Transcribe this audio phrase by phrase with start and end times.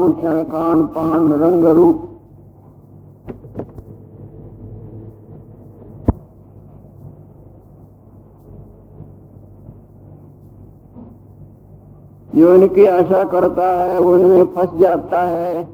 [0.00, 2.08] कान पान रंग रूप।
[12.34, 15.68] जो इनकी आशा करता है, वो इनमें फंस जाता है।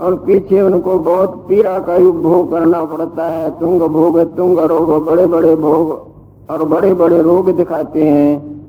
[0.00, 5.04] और पीछे उनको बहुत पीड़ा का युग भोग करना पड़ता है। तुंग भोग, तुंग रोग
[5.06, 5.90] बड़े बड़े भोग
[6.50, 8.59] और बड़े बड़े रोग दिखाते हैं।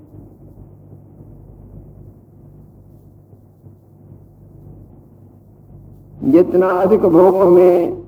[6.22, 8.02] जितना अधिक भोगों में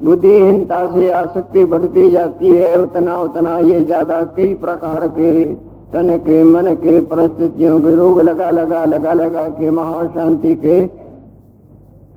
[0.00, 5.44] बुद्धिहीनता से आसक्ति बढ़ती जाती है, उतना उतना ये ज़्यादा कई प्रकार के
[5.92, 10.86] तन के, मन के परिस्थितियों के रोग लगा लगा लगा लगा के महाशांति के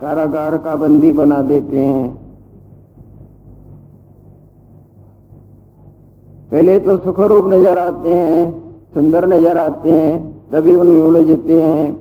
[0.02, 2.08] कारागार का बंदी बना देते हैं।
[6.52, 8.52] पहले तो सुख रूप नज़र आते हैं,
[8.94, 11.96] सुंदर नज़र आते हैं तभी उनमें उलझते हैं।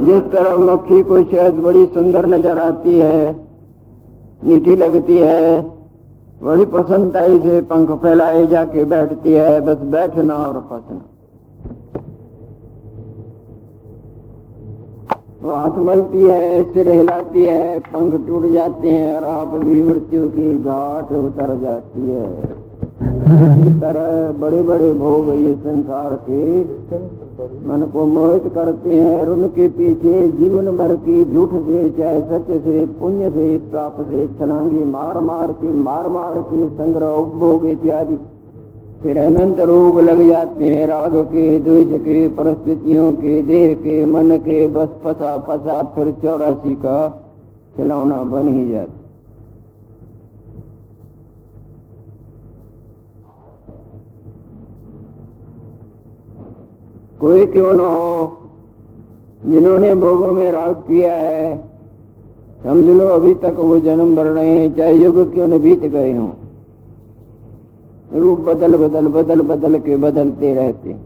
[0.00, 3.32] जिस तरह मक्खी को शहद बड़ी सुंदर नज़र आती है,
[4.44, 5.60] मीठी लगती है,
[6.42, 11.00] बड़ी पसंद आई से पंख फैलाए जाके बैठती है, बस बैठना और फंसना
[15.44, 20.52] हाथ मलती है सिर हिलाती है, पंख टूट जाते हैं और आप भी मृत्यु की
[20.58, 22.62] घाट उतर जाती है।
[23.80, 26.60] तरह बड़े बड़े भोग ये संसार के
[27.68, 32.50] मन को मोहित करते हैं और उनके पीछे जीवन भर की झूठ से, चाहे सच
[32.64, 38.18] से, पुण्य से, पाप से, छलांगी मार मार के मार मार के, संग्रह, उपभोग इत्यादि।
[39.02, 44.36] फिर अनंत रोग लग जाते हैं राग के, द्वेष के, परिस्थितियों के, देह के, मन
[44.36, 47.08] के, बस फसा फसा फिर चौरासी का
[47.76, 48.92] खिलौना बन ही जाता।
[57.20, 58.38] कोई क्यों न हो,
[59.46, 61.56] जिन्होंने भोगों में राग किया है,
[62.64, 66.12] समझ लो अभी तक वो जन्म भर रहे हैं, चाहे युग क्यों न बीत गए
[66.12, 66.28] हों।
[68.14, 70.96] रूप बदल बदल बदल बदल के बदलते रहते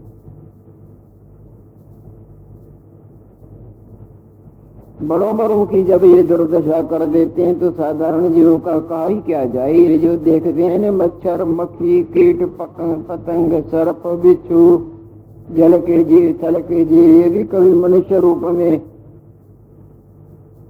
[5.01, 9.15] बड़ों बड़ों की जब ये दुर्दशा कर देते हैं तो साधारण जीवों का कहा ही
[9.21, 9.73] क्या जाए?
[9.73, 14.63] ये जो देखते हैं ना, मच्छर, मक्खी, कीट पतंग, सर्प, बिच्छू,
[15.51, 18.81] जल के जीव, थल के जीव, ये भी कभी मनुष्य रूप में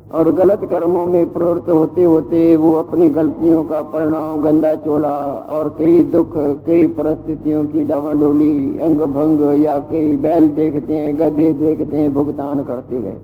[0.10, 5.16] और गलत कर्मों में प्रवृत्त होते होते वो अपनी गलतियों का परिणाम गंदा चोला
[5.50, 6.34] और कई दुख,
[6.66, 12.64] कई परिस्थितियों की डावाडोली अंग भंग या कई बैल देखते हैं, गधे देखते हैं, भुगतान
[12.64, 13.18] करते गए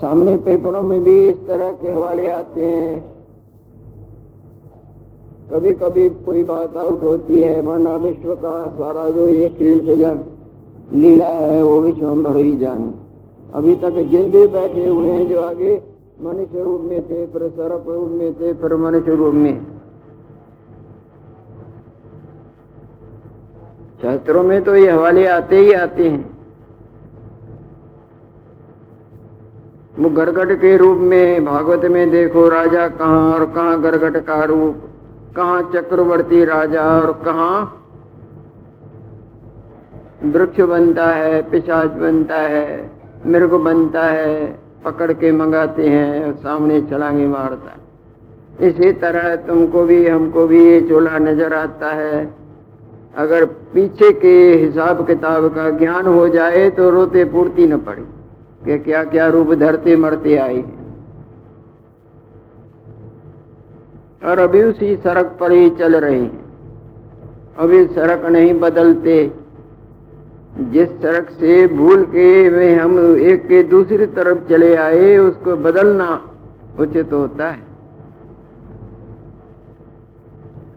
[0.00, 3.00] सामने पेपरों में भी इस तरह के हवाले आते हैं।
[5.52, 10.31] कभी कभी कोई बात आउट होती है, वरना विश्व का सारा जो ये खेल जगत
[10.92, 12.92] लीला है, वो विश्वम्भर ही जाने।
[13.54, 15.82] अभी तक भी बैठे हुए हैं जो आगे,
[16.22, 19.66] मनुष्य रूप में थे, फिर सर्प रूप में थे, फिर मनुष्य रूप में।
[24.02, 26.30] शास्त्रों में तो ये हवाले आते ही आते हैं।
[29.98, 34.82] वो गरगट के रूप में, भागवत में देखो राजा कहाँ और कहाँ गरगट का रूप,
[35.36, 37.81] कहाँ चक्रवर्ती राजा और कहाँ
[40.24, 42.90] वृक्ष बनता है, पिशाच बनता है,
[43.26, 47.80] मृग बनता है, पकड़ के मंगाते हैं और सामने छलांगे मारता है।
[48.68, 52.28] इसी तरह तुमको भी, हमको भी ये चोला नज़र आता है।
[53.16, 53.44] अगर
[53.74, 58.02] पीछे के हिसाब किताब का ज्ञान हो जाए तो रोते पूर्ति न पड़े,
[58.62, 60.62] कि क्या क्या रूप धरते मरते आई
[64.22, 66.40] और अभी उसी सड़क पर ही चल रहे हैं।
[67.58, 69.14] अभी सड़क नहीं बदलते
[70.58, 76.30] जिस सड़क से भूल के वे हम एक के दूसरी तरफ़ चले आए, उसको बदलना
[76.80, 77.72] उचित होता है।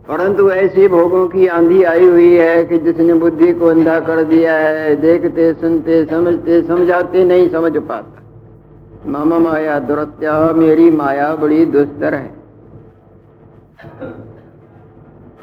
[0.07, 4.53] परंतु ऐसे भोगों की आंधी आई हुई है कि जिसने बुद्धि को अंधा कर दिया
[4.53, 8.21] है, देखते, सुनते, समझते, समझाते नहीं समझ पाता।
[9.07, 12.35] मामा माया दुरत्या, मेरी माया बड़ी दुस्तर है।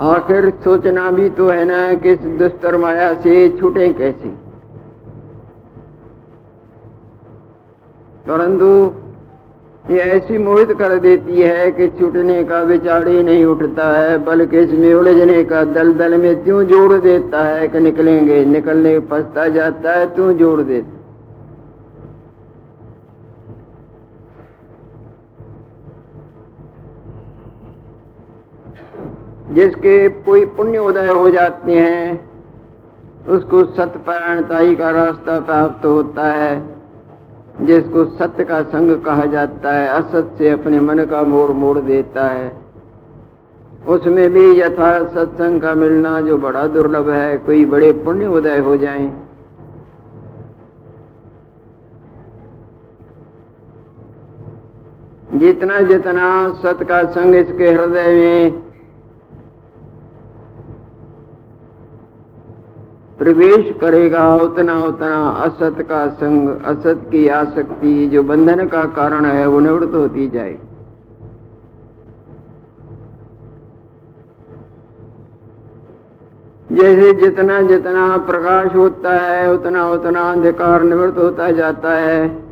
[0.02, 4.28] आखिर सोचना भी तो है ना कि इस दुस्तर माया से छूटे कैसे।
[8.26, 8.69] परंतु
[9.84, 14.58] ये ऐसी मोहित कर देती है कि छूटने का विचार ही नहीं उठता है, बल्कि
[14.58, 19.93] इसमें उलझने का दल दल में क्यों जोड़ देता है कि निकलेंगे, निकलने फंसता जाता
[19.93, 21.01] है क्यों जोड़ देता
[29.52, 32.31] जिसके कोई पुण्य उदय हो जाते हैं,
[33.28, 36.62] उसको सत्यपरायणताई का रास्ता प्राप्त होता है,
[37.60, 42.28] जिसको सत्य का संग कहा जाता है, असत से अपने मन का मोड़ मोड़ देता
[42.28, 42.52] है।
[43.88, 48.76] उसमें भी यथा सत्संग का मिलना जो बड़ा दुर्लभ है, कोई बड़े पुण्य उदय हो
[48.76, 49.12] जाए।
[55.34, 58.71] जितना जितना सत का संग इसके हृदय में
[63.22, 69.46] प्रवेश करेगा उतना उतना असत का संग, असत की आसक्ति जो बंधन का कारण है,
[69.46, 70.58] वो निवृत्त होती जाए।
[76.72, 82.42] जैसे जितना जितना प्रकाश होता है, उतना उतना अंधकार निवृत्त होता जाता है।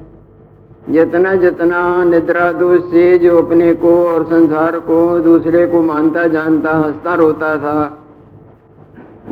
[0.90, 6.70] जितना जितना निद्रा दोष से जो अपने को और संसार को दूसरे को मानता जानता,
[6.70, 7.96] हंसता रोता था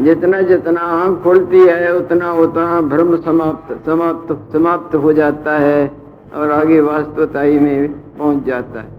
[0.00, 5.93] जितना जितना आँख खुलती है, उतना उतना भ्रम समाप्त समाप्त समाप्त हो जाता है
[6.35, 8.99] और आगे वास्तवताई में पहुँच जाता है।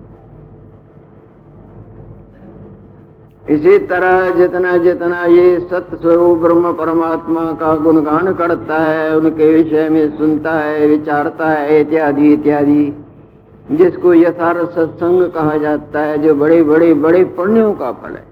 [3.50, 9.90] इसी तरह जितना जितना ये सत्य स्वरूप ब्रह्म परमात्मा का गुणगान करता है, उनके विषय
[9.90, 13.06] में सुनता है, विचारता है, इत्यादि इत्यादि,
[13.72, 18.29] जिसको यथार्थ सत्संग कहा जाता है, जो बड़े बड़े बड़े पुण्यों का फल है।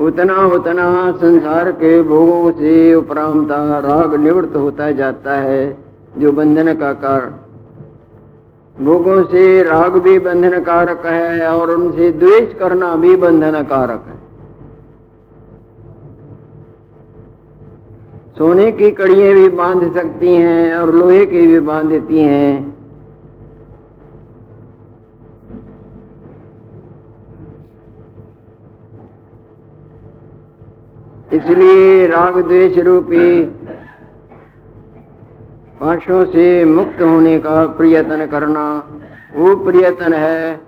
[0.00, 5.76] उतना उतना संसार के भोगों से उपरांता राग निवृत्त होता जाता है,
[6.18, 7.30] जो बंधन का कारण।
[8.84, 14.20] भोगों से राग भी बंधन कारक है और उनसे द्वेष करना भी बंधन कारक है।
[18.38, 22.79] सोने की कड़ियाँ भी बाँध सकती हैं और लोहे की भी बांधती हैं।
[31.32, 33.42] इसलिए राग द्वेष रूपी
[35.80, 38.64] पाशों से मुक्त होने का प्रयत्न करना
[39.34, 40.60] वो प्रयत्न है।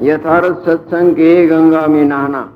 [0.00, 2.50] यथार्थ सत्संग के गंगा में नहाना।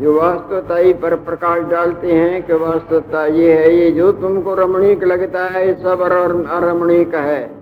[0.00, 5.44] जो वास्तवताई पर प्रकाश डालते हैं कि वास्तवता ये है, ये जो तुमको रमणीक लगता
[5.48, 7.61] है, सब अरमणीक है।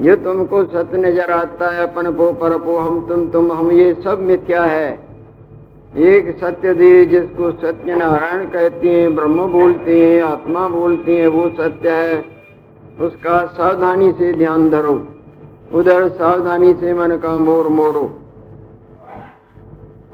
[0.00, 3.94] जो तुमको सत्य नज़र आता है, अपन पो पर पो हम तुम तुम, हम, ये
[4.04, 4.98] सब मिथ्या है।
[5.96, 11.48] एक सत्य देव जिसको सत्य नारायण कहते हैं, ब्रह्म बोलते हैं, आत्मा बोलते हैं, वो
[11.48, 12.24] सत्य है।
[13.00, 15.08] उसका सावधानी से ध्यान धरो।
[15.74, 18.18] उधर सावधानी से मन का मोर मोरो।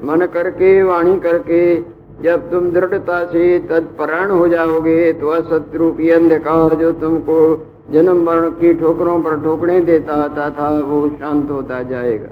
[0.03, 1.81] मन करके, वाणी करके,
[2.23, 8.73] जब तुम दृढ़ता से तत्परायण हो जाओगे तो असत्रूपी अंधकार जो तुमको जन्म मरण की
[8.73, 12.29] ठोकरों पर ठोकने देता आता था, वो शांत होता जाएगा।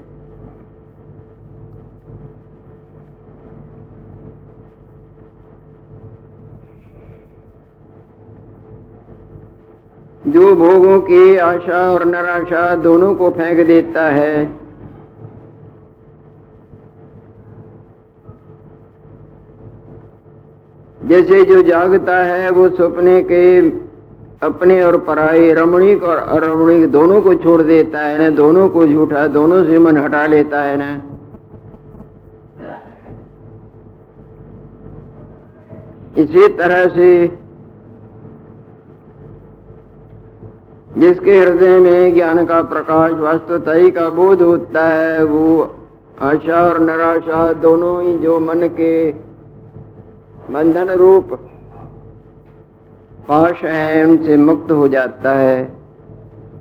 [10.26, 14.46] जो भोगों की आशा और निराशा दोनों को फेंक देता है,
[21.00, 23.87] जैसे जो जागता है, वो सपने के
[24.42, 29.26] अपने और पराई रमणीक और अरमणीक दोनों को छोड़ देता है ना, दोनों को झूठा,
[29.26, 30.90] दोनों से मन हटा लेता है ना।
[36.16, 37.10] इसी तरह से
[40.98, 45.74] जिसके हृदय में ज्ञान का प्रकाश, वास्तवताई का बोध होता है, वो
[46.20, 49.12] आशा और निराशा दोनों ही जो मन के
[50.50, 51.38] बंधन रूप
[53.28, 55.58] पाश है उनसे मुक्त हो जाता है।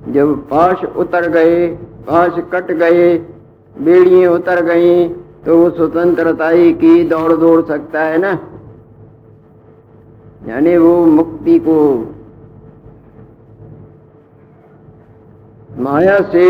[0.09, 1.67] जब पाश उतर गए,
[2.07, 3.17] पाश कट गए
[3.75, 5.07] बेड़िए उतर गई
[5.45, 8.31] तो वो स्वतंत्रताई की दौड़ दौड़ सकता है ना?
[10.47, 11.77] यानी वो मुक्ति को
[15.79, 16.45] माया से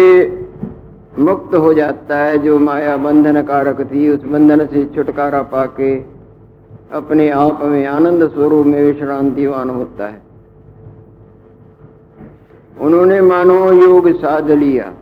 [1.20, 6.17] मुक्त हो जाता है, जो माया बंधन कारक थी, उस बंधन से छुटकारा पाके।
[6.92, 10.22] अपने आप में आनंद स्वरूप में विश्रांतिवान होता है।
[12.82, 14.94] उन्होंने मानो योग साध लिया।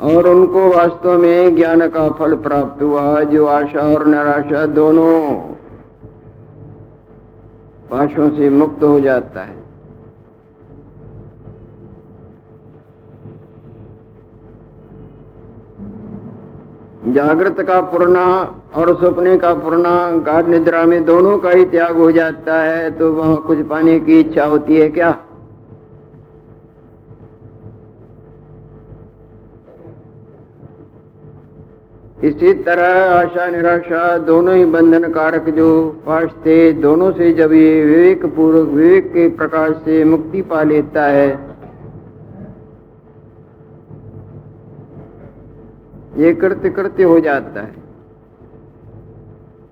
[0.00, 5.34] और उनको वास्तव में ज्ञान का फल प्राप्त हुआ, जो आशा और निराशा दोनों
[7.90, 9.55] पाशों से मुक्त हो जाता है।
[17.06, 18.24] जागृत का पूर्णा
[18.74, 19.90] और सपने का पुरना
[20.26, 24.18] गाढ़ निद्रा में दोनों का ही त्याग हो जाता है तो वहाँ कुछ पाने की
[24.20, 25.10] इच्छा होती है क्या?
[32.24, 35.68] इसी तरह आशा निराशा दोनों ही बंधन कारक जो
[36.06, 41.04] पाश थे, दोनों से जब ये विवेक पूर्वक विवेक के प्रकाश से मुक्ति पा लेता
[41.06, 41.28] है
[46.16, 47.86] ये कृत्य कृत्य हो जाता है।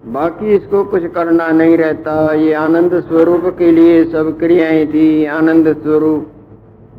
[0.07, 5.77] बाकी इसको कुछ करना नहीं रहता। ये आनंद स्वरूप के लिए सब क्रियाएँ थी। आनंद
[5.83, 6.27] स्वरूप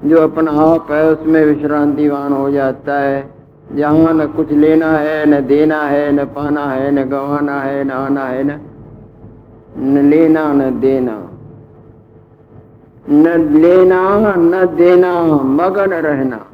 [0.06, 3.30] जो अपना आप है, उसमें विश्रांतिवान हो जाता है।
[3.76, 7.92] जहाँ न कुछ लेना है, न देना है, न पाना है, न गंवाना है, न
[7.92, 8.60] आना है, न
[9.78, 11.30] न लेना, न देना।
[13.10, 13.28] न
[13.62, 16.46] लेना, न देना, मगन रहना।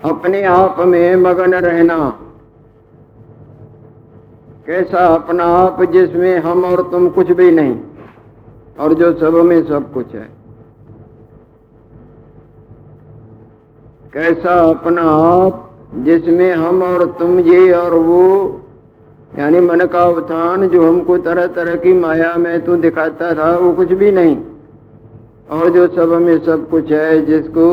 [0.00, 1.98] अपने आप में मगन रहना।
[4.66, 7.76] कैसा अपना आप जिसमें हम और तुम कुछ भी नहीं,
[8.78, 10.28] और जो सब में सब कुछ है।
[14.12, 15.66] कैसा अपना आप
[16.04, 18.24] जिसमें हम और तुम ये और वो,
[19.32, 23.72] यानी मन का अवधान जो हमको तरह तरह की माया में तू दिखाता था, वो
[23.72, 24.36] कुछ भी नहीं,
[25.50, 27.66] और जो सब में सब कुछ है जिसको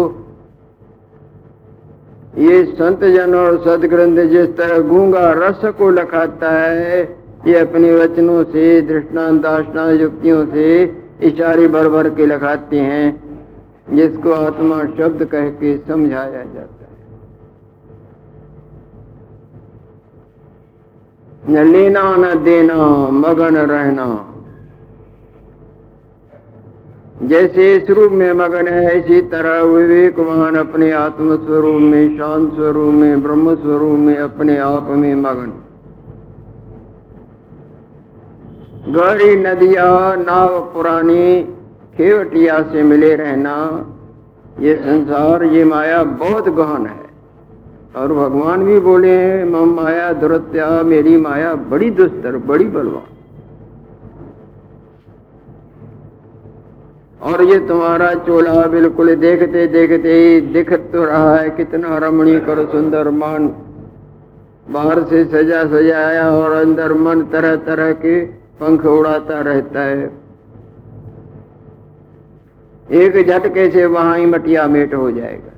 [2.38, 7.18] ये संत जन और सदग्रंथ जिस तरह गूँगा रस को लखाता है,
[7.48, 10.84] ये अपने वचनों से, दृष्टांत दाष्टान युक्तियों से
[11.22, 13.40] इशारे भर भर के लखाते हैं,
[13.94, 16.88] जिसको आत्मा शब्द कह के समझाया जाता है।
[21.50, 22.76] न लेना, न देना,
[23.12, 24.34] मगन रहना।
[27.24, 32.94] जैसे इस रूप में मगन है, इसी तरह विवेकवान अपने आत्म स्वरूप में, शांत स्वरूप
[32.94, 35.54] में ब्रह्म स्वरूप में अपने आप में मगन।
[38.94, 41.44] गहरी नदिया, नाव पुरानी,
[41.98, 43.86] खेवटिया से मिले रहना,
[44.60, 47.08] ये संसार, ये माया बहुत गहन है।
[47.96, 53.17] और भगवान भी बोले, मम माया दुरत्या, मेरी माया बड़ी दुस्तर, बड़ी बलवान।
[57.22, 62.66] और ये तुम्हारा चोला बिल्कुल देखते देखते ही दिख तो रहा है, कितना रमणीय कर
[62.68, 63.48] सुंदर मान।
[64.70, 68.20] बाहर से सजा सजाया और अंदर मन तरह तरह के
[68.60, 70.12] पंख उड़ाता रहता है।
[72.96, 75.52] एक झटके से वहाँ ही मटिया मेट हो जाएगा।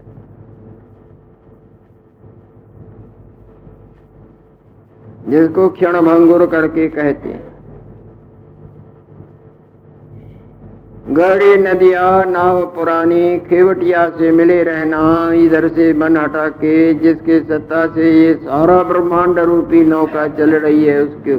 [5.30, 7.49] जिसको क्षण भंगुर करके कहते हैं।
[11.10, 15.00] गहरी नदिया, नाव पुरानी खेवटिया से मिले रहना,
[15.36, 20.84] इधर से मन हटा के, जिसके सत्ता से ये सारा ब्रह्मांड रूपी नौका चल रही
[20.86, 21.38] है उसके।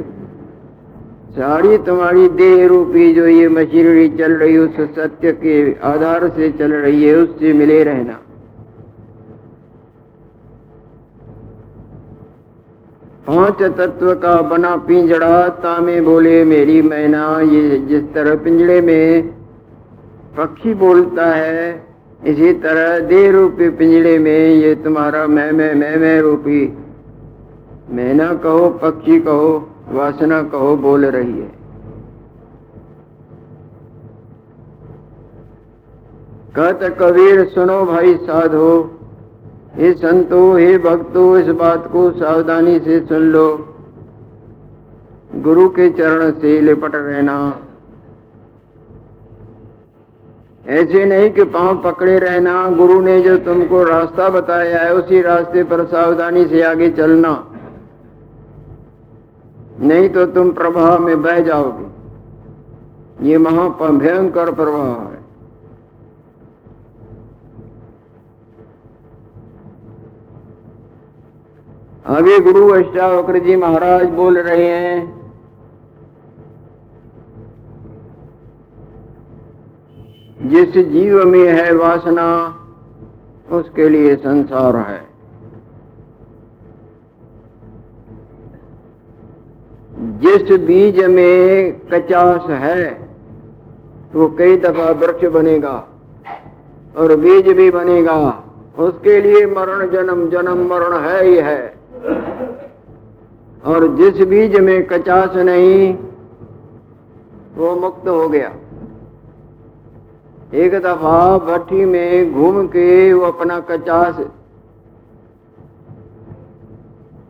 [1.31, 6.51] सारी तुम्हारी देह रूपी जो ये मशीनरी चल रही है उस सत्य के आधार से
[6.51, 8.19] चल रही है, उससे मिले रहना।
[13.27, 19.40] पाँच तत्व का बना पिंजड़ा, तामे बोले, मेरी मैना, ये जिस तरह पिंजड़े में
[20.37, 21.87] पक्षी बोलता है,
[22.25, 26.77] इसी तरह देह रूपी पिंजड़े में ये तुम्हारा मैं मैं मैं मैं रूपी।
[27.89, 31.51] मैना कहो, पक्षी कहो, वासना कहो, बोल रही है।
[36.55, 38.99] कहते कबीर, सुनो भाई साधो,
[39.75, 43.75] हे संतो, हे भक्तो, इस बात को सावधानी से सुन लो।
[45.35, 47.59] गुरु के चरण से लिपट रहना।
[50.67, 55.63] ऐसे नहीं कि पाँव पकड़े रहना, गुरु ने जो तुमको रास्ता बताया है, उसी रास्ते
[55.63, 57.47] पर सावधानी से आगे चलना।
[59.79, 61.91] नहीं तो तुम प्रवाह में बह जाओगे।
[63.29, 65.21] ये महा भयंकर प्रवाह है।
[72.05, 75.20] अभी गुरु अष्टावक्र जी महाराज बोल रहे हैं
[80.45, 82.57] जिस जीव में है वासना,
[83.51, 85.11] उसके लिए संसार है।
[90.19, 93.09] जिस बीज में कचास है,
[94.13, 95.87] वो कई दफ़ा वृक्ष बनेगा
[96.97, 98.43] और बीज भी बनेगा।
[98.79, 101.73] उसके लिए मरण जन्म जन्म मरण है ही है।
[103.65, 105.97] और जिस बीज में कचास नहीं,
[107.55, 108.55] वो मुक्त हो गया।
[110.53, 114.15] एक दफ़ा भट्टी में घूम के वो अपना कचास,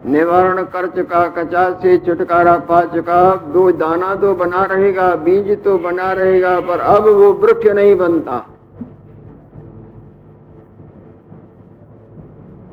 [0.05, 3.19] निवारण कर चुका कचास से छुटकारा पा चुका।
[3.53, 8.37] दो दाना तो बना रहेगा, बीज तो बना रहेगा, पर अब वो वृक्ष नहीं बनता।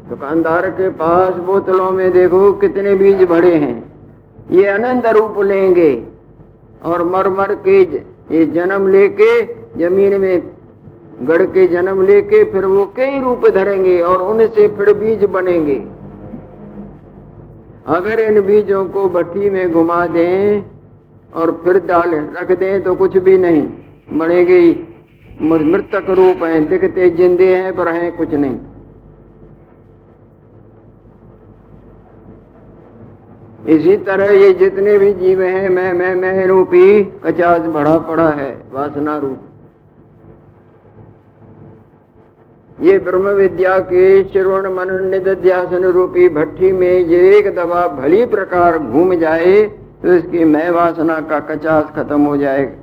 [0.09, 3.77] दुकानदार के पास बोतलों में देखो कितने बीज भरे हैं।
[4.51, 5.93] ये अनंत रूप लेंगे
[6.83, 7.81] और मर मर के
[8.31, 9.33] ये जन्म लेके
[9.77, 10.43] ज़मीन में
[11.23, 15.77] गढ़ के जन्म लेके फिर वो कई रूप धरेंगे और उनसे फिर बीज बनेंगे।
[17.89, 20.63] अगर इन बीजों को भट्टी में घुमा दें
[21.33, 23.63] और फिर डाल रख दें तो कुछ भी नहीं।
[24.19, 24.61] बनेंगे
[25.43, 28.59] मृतक रूप हैं, दिखते जिंदे हैं पर हैं कुछ नहीं।
[33.69, 38.51] इसी तरह ये जितने भी जीव हैं, मैं मैं मैं रूपी कचास बढ़ा पड़ा है,
[38.73, 39.48] वासना रूप।
[42.81, 48.79] ये ब्रह्म विद्या के श्रवण मन निध्यासन रूपी भट्टी में ये एक दवा भली प्रकार
[48.79, 49.63] घूम जाए
[50.03, 52.77] तो इसकी मैं वासना का कचास खत्म हो जाएगा।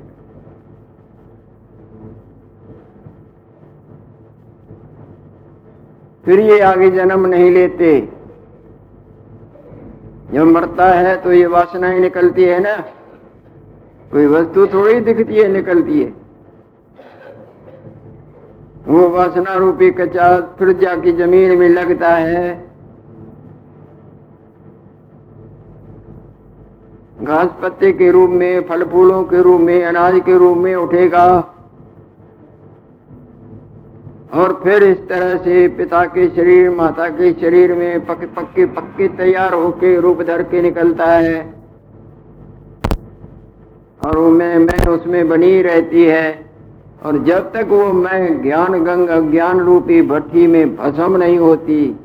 [6.25, 7.90] फिर ये आगे जन्म नहीं लेते।
[10.34, 12.75] जब मरता है तो ये वासना ही निकलती है ना?
[14.12, 16.14] कोई वस्तु थोड़ी दिखती है, निकलती है।
[18.88, 22.65] वो वासना रूपी कचा फिर जाके ज़मीन में लगता है।
[27.22, 31.25] घास पत्ते के रूप में फल फूलों के रूप में अनाज के रूप में उठेगा।
[34.34, 39.08] और फिर इस तरह से पिता के शरीर माता के शरीर में पक, पक्के पक्के
[39.08, 41.54] तैयार होके रूप धर के निकलता है।
[44.06, 46.45] और मैं मैं उसमें बनी रहती है।
[47.06, 52.00] और जब तक वो मैं ज्ञान गंगा ज्ञान रूपी भट्टी में भसम नहीं होती,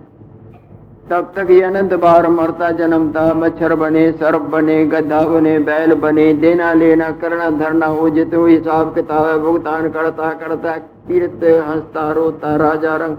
[1.10, 6.32] तब तक ये अनंत बार मरता जन्मता मच्छर बने, सर्प बने, गद्दा बने, बैल बने,
[6.32, 10.76] देना लेना, करना धरना हो जितो हिसाब किताब भुगतान करता करता,
[11.08, 13.16] कीर्त, हंसता, रोता, राजा रंग।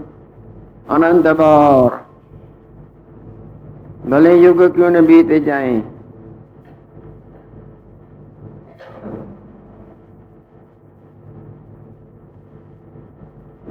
[0.90, 2.06] अनंत बार।
[4.10, 5.91] भले युग क्यों न बीते जाएँ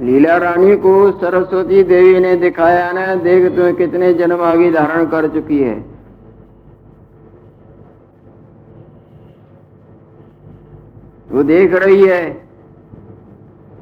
[0.02, 5.28] लीला रानी को सरस्वती देवी ने दिखाया ना, देख तुम्हें कितने जन्म आगे धारण कर
[5.28, 5.84] चुकी है।
[11.32, 12.24] वो देख रही है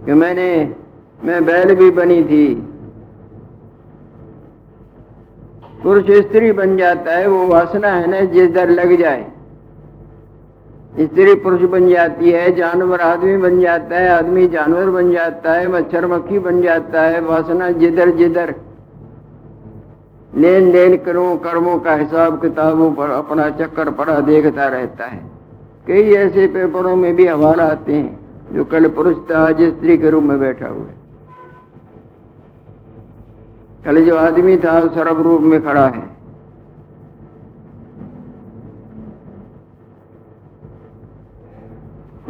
[0.05, 0.75] कि मैंने,
[1.25, 2.55] मैं बैल भी बनी थी।
[5.83, 9.33] पुरुष स्त्री बन जाता है, वो वासना है ना, जिस दर लग जाए।
[10.91, 15.69] स्त्री पुरुष बन जाती है, जानवर आदमी बन जाता है, आदमी जानवर बन जाता है,
[15.69, 18.55] मच्छर मक्खी बन जाता है, वासना जिधर जिधर।
[20.37, 25.23] लेन देन करो, कर्मों का हिसाब किताबों पर अपना चक्कर पड़ा देखता रहता है।
[25.87, 28.19] कई ऐसे पेपरों में भी हवाला आते हैं
[28.53, 30.99] जो कल पुरुष था आज स्त्री के रूप में बैठा हुआ है।
[33.85, 36.20] कल जो आदमी था सर्व रूप में खड़ा है।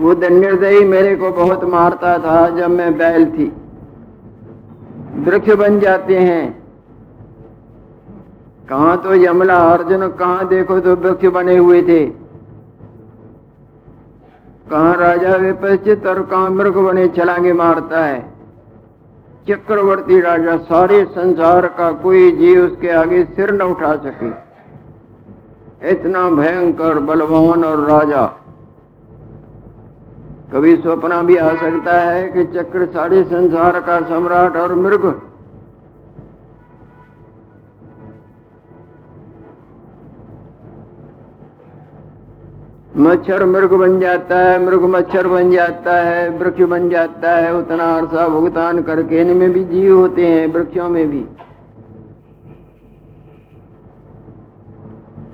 [0.00, 3.52] वो निर्दयी मेरे को बहुत मारता था जब मैं बैल थी।
[5.14, 6.62] वृक्ष बन जाते हैं।
[8.68, 12.06] कहा तो यमला अर्जुन, कहा देखो तो वृक्ष बने हुए थे।
[14.70, 18.20] कहा राजा विपचित और कहा मृग बने छलांगे मारता है।
[19.48, 24.30] चक्रवर्ती राजा, सारे संसार का कोई जीव उसके आगे सिर न उठा सके।
[25.90, 28.39] इतना भयंकर बलवान और राजा।
[30.52, 35.20] कभी सपना भी आ सकता है कि चक्र सारे संसार का सम्राट और मृग।
[42.96, 47.84] मच्छर मृग बन जाता है, मृग मच्छर बन जाता है, वृक्ष बन जाता है, उतना
[47.98, 51.24] अरसा भुगतान करके इनमें भी जीव होते हैं, वृक्षों में भी।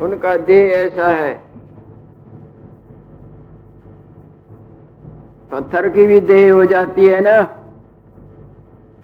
[0.05, 1.46] उनका देह ऐसा है
[5.57, 7.37] पत्थर की भी देह हो जाती है ना?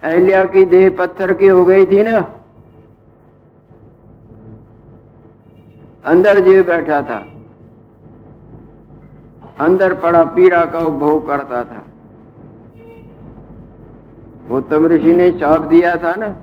[0.03, 2.33] अहल्या की देह पत्थर की हो गई थी ना?
[6.05, 7.25] अंदर जीव बैठा था।
[9.59, 11.83] अंदर पड़ा पीड़ा का उपभोग करता था।
[14.47, 16.35] वो तम ऋषि ने चाप दिया था ना?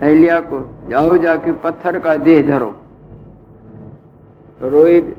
[0.00, 2.74] अहल्या को, जाओ जाके पत्थर का देह धरो।
[4.62, 5.14] रोई,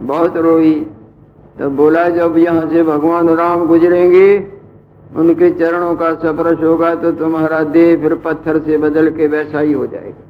[0.00, 0.90] बहुत रोई।
[1.56, 4.28] तो बोला, जब यहाँ से भगवान राम गुजरेंगे,
[5.16, 9.72] उनके चरणों का स्पर्श होगा तो तुम्हारा देह फिर पत्थर से बदल के वैसा ही
[9.72, 10.22] हो जाएगा।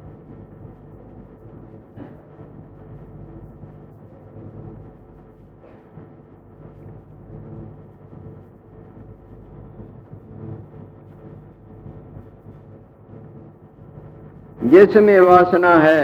[14.65, 16.03] जिसमें वासना है,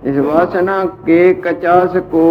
[0.00, 2.24] इस वासना के कचास को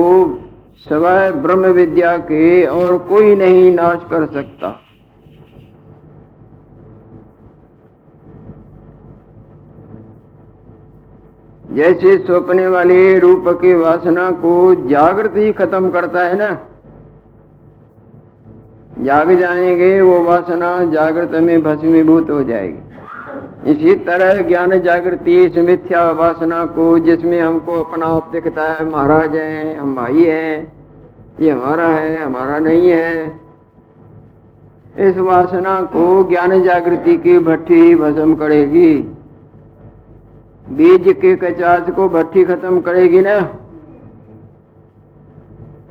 [0.77, 4.79] सवाय ब्रह्म विद्या के और कोई नहीं नाश कर सकता।
[11.71, 16.59] जैसे स्वप्ने वाले रूप के वासना को जागृत ही खत्म करता है ना?
[18.99, 22.82] जाग जाएँगे, वो वासना जागृत में भस्मीभूत हो जाएगी।
[23.67, 29.35] इसी तरह ज्ञान जागृति इस मिथ्या वासना को, जिसमें हमको अपना आप दिखता है। महाराज
[29.35, 30.73] है, हम भाई हैं,
[31.39, 33.39] ये हमारा है, हमारा नहीं है।
[34.99, 38.95] इस वासना को ज्ञान जागृति की भट्टी भस्म करेगी।
[40.69, 43.39] बीज के कचास को भट्टी खत्म करेगी ना?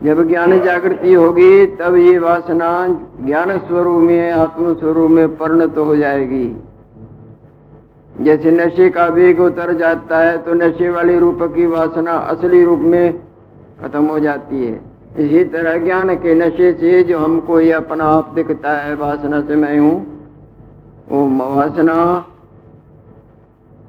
[0.03, 2.87] जब ज्ञान जागृति होगी, तब ये वासना
[3.25, 6.57] ज्ञान स्वरूप में आत्म स्वरूप में परिणत तो हो जाएगी।
[8.21, 12.81] जैसे नशे का वेग उतर जाता है तो नशे वाले रूप की वासना असली रूप
[12.87, 13.13] में
[13.83, 14.81] खत्म हो जाती है।
[15.19, 19.57] इसी तरह ज्ञान के नशे से जो हमको ये अपना आप दिखता है, वासना से
[19.57, 19.97] मैं हूँ,
[21.09, 21.95] वो वासना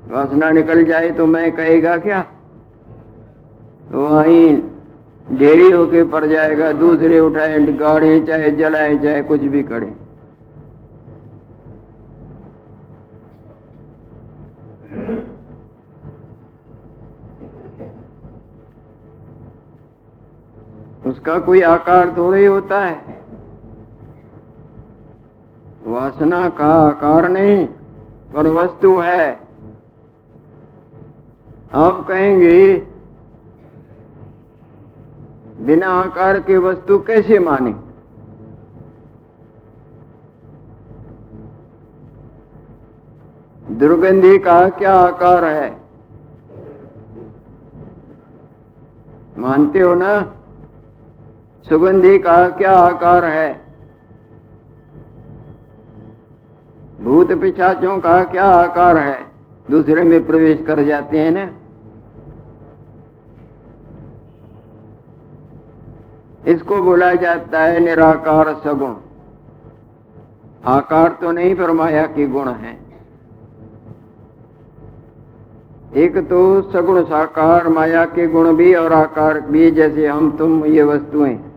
[0.09, 2.21] वासना निकल जाए तो मैं कहेगा क्या?
[3.91, 4.61] तो वहीं
[5.27, 9.93] ढेरी होके पड़ जाएगा, दूसरे उठाए गाड़े चाहे, जलाए, चाहे कुछ भी करे।
[21.05, 23.23] उसका कोई आकार थोड़ा ही होता है।
[25.87, 27.67] वासना का आकार नहीं,
[28.33, 29.39] पर वस्तु है।
[31.73, 32.87] आप कहेंगे,
[35.59, 37.75] बिना आकार के वस्तु कैसे माने?
[43.73, 45.77] दुर्गंधी का क्या आकार है?
[49.37, 50.33] मानते हो ना?
[51.69, 53.61] सुगंधी का क्या आकार है?
[57.01, 59.19] भूत पिछाचों का क्या आकार है?
[59.71, 61.51] दूसरे में प्रवेश कर जाते हैं ना।
[66.47, 68.95] इसको बोला जाता है निराकार सगुण।
[70.65, 72.79] आकार तो नहीं, पर माया के गुण है।
[75.95, 80.83] एक तो सगुण साकार, माया के गुण भी और आकार भी, जैसे हम, तुम, ये
[80.83, 81.52] वस्तुएँ।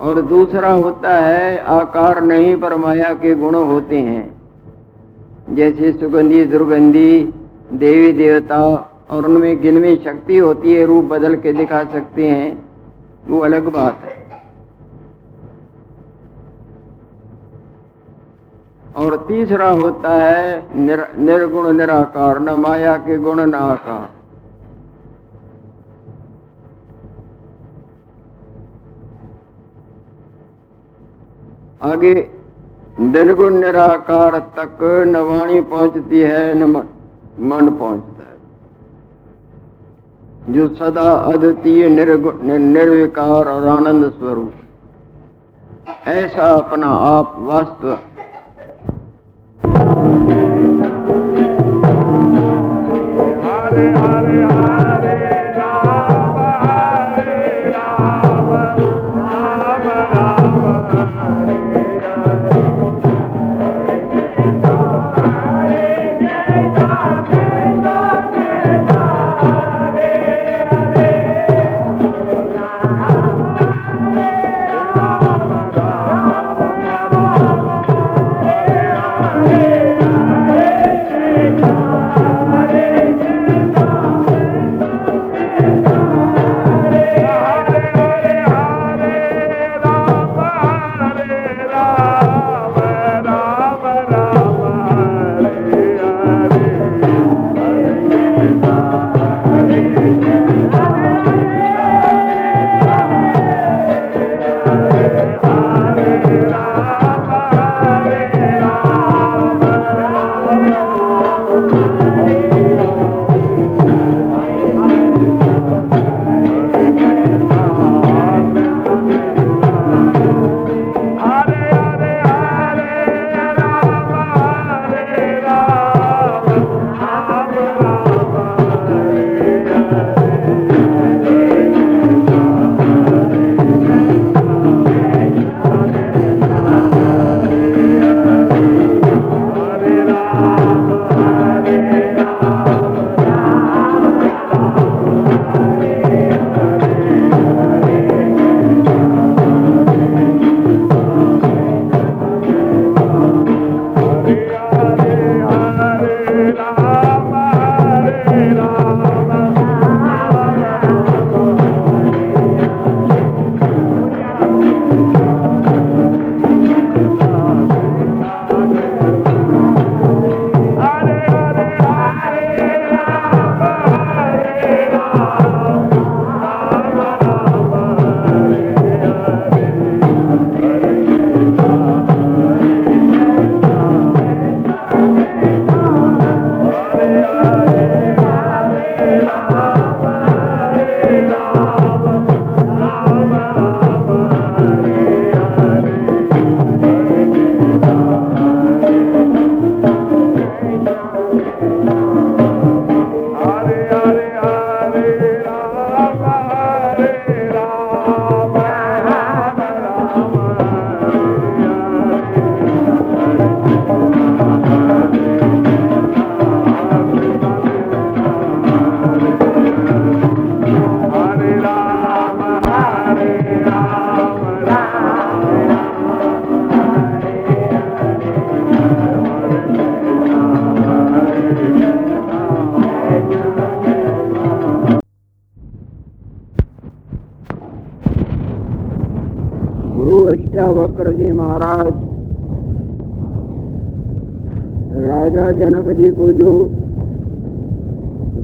[0.00, 4.40] और दूसरा होता है आकार नहीं पर माया के गुण होते हैं।
[5.54, 7.34] जैसे सुगंधी दुर्गंधी
[7.72, 8.62] देवी देवता
[9.10, 12.64] और उनमें गिनवी शक्ति होती है रूप बदल के दिखा सकते हैं।
[13.28, 14.18] वो अलग बात है।
[18.96, 24.19] और तीसरा होता है निर, निर्गुण निराकार न माया के गुण न आकार।
[31.80, 32.14] आगे
[33.00, 38.36] निर्गुण निराकार तक न वाणी पहुँचती है, न मन पहुँचता है।
[40.52, 44.52] जो सदा अद्वितीय निर्गुण निर्विकार और आनंद स्वरूप
[46.08, 47.98] ऐसा अपना आप वास्तव
[53.44, 54.09] हरे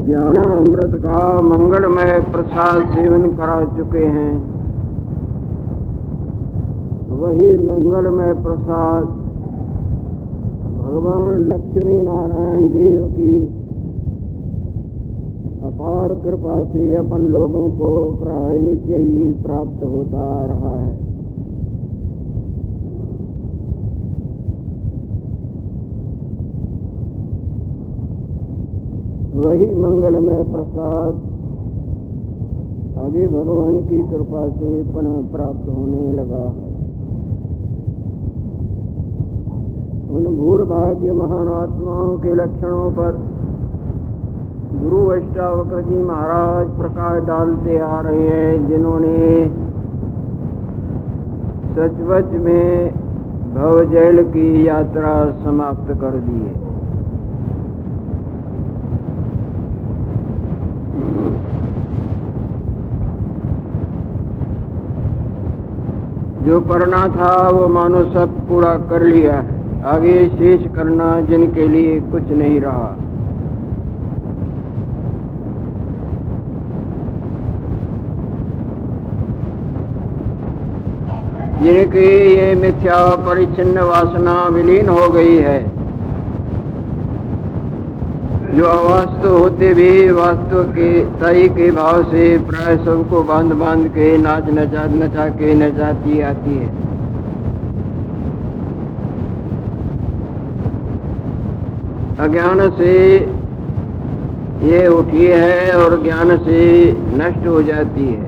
[0.07, 4.33] ज्ञान अमृत का मंगलमय प्रसाद सेवन करा चुके हैं।
[7.11, 9.05] वही मंगलमय प्रसाद
[10.77, 13.41] भगवान लक्ष्मी नारायण जी की
[15.67, 17.91] अपार कृपा से अपन लोगों को
[18.23, 21.06] प्राय ही प्राप्त होता रहा है।
[29.37, 31.17] वही मंगलमय प्रसाद।
[32.99, 36.45] आगे भगवान की कृपा से पुनः प्राप्त होने लगा।
[40.11, 43.19] उन भूर भाग्य महान आत्माओं के लक्षणों पर
[44.73, 49.19] गुरु अष्टावक्र जी महाराज प्रकाश डालते आ रहे हैं, जिन्होंने
[51.75, 52.93] सचवच में
[53.55, 56.66] भव जैल की यात्रा समाप्त कर दी है।
[66.47, 69.39] जो करना था वो मानो सब पूरा कर लिया।
[69.85, 72.91] आगे शेष करना जिनके लिए कुछ नहीं रहा।
[81.63, 85.76] जिनकी ये मिथ्या परिचिन्न वासना विलीन हो गई है।
[88.57, 90.91] जो अवास्तव होते भी वास्तव के
[91.21, 96.55] सही के भाव से प्राय सबको बाँध बाँध के नाच नचा नचा के नचाती आती
[96.57, 96.69] है।
[102.19, 102.95] अज्ञान से
[104.63, 106.63] ये उठी है और ज्ञान से
[107.17, 108.25] नष्ट हो जाती है।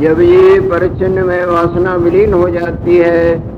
[0.00, 3.53] जब ये परिचिन्न में वासना विलीन हो जाती है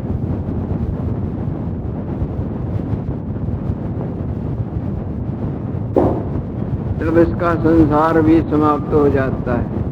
[7.06, 9.84] तब इसका संसार भी समाप्त हो जाता है।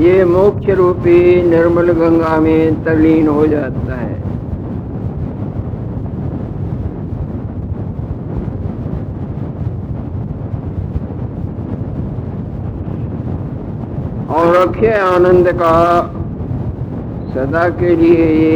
[0.00, 4.16] ये मोक्ष रूपी निर्मल गंगा में तलीन हो जाता है।
[14.36, 15.72] और अक्षय आनंद का
[17.32, 18.52] सदा के लिए ये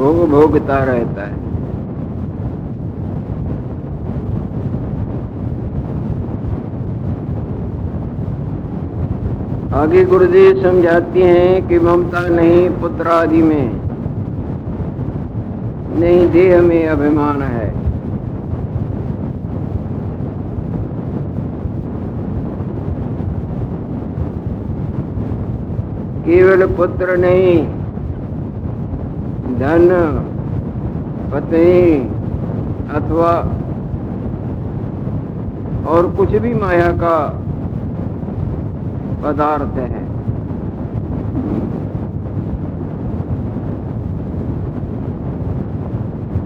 [0.00, 1.38] भोग भोगता रहता है।
[9.74, 13.80] आगे गुरुदेव समझाती हैं कि ममता नहीं पुत्र आदि में।
[15.98, 17.68] नहीं, देह में अभिमान है।
[26.24, 27.79] केवल पुत्र नहीं
[29.60, 29.88] धन,
[31.32, 31.96] पत्नी
[32.96, 33.32] अथवा
[35.90, 37.16] और कुछ भी माया का
[39.22, 40.02] पदार्थ है।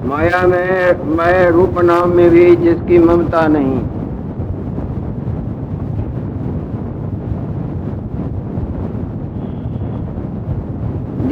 [0.06, 3.80] माया में, मैं रूप नाम में भी जिसकी ममता नहीं।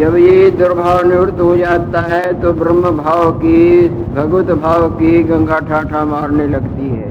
[0.03, 5.59] जब ये दुर्भाव निवृत्त हो जाता है तो ब्रह्म भाव की, भगवत भाव की गंगा
[5.59, 7.11] ठाठा मारने लगती है।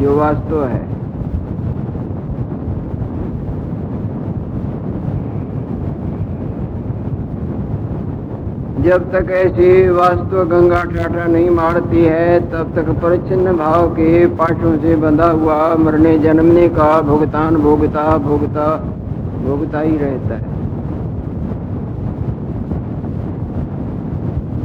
[0.00, 0.82] जो वास्तव है।
[8.82, 14.76] जब तक ऐसी वास्तव गंगा ठाठा नहीं मारती है, तब तक परिचिन्न भाव के पाठों
[14.78, 18.70] से बंधा हुआ मरने, जन्मने का भुगतान, भोगता भोगता
[19.46, 20.57] भोगता ही रहता है।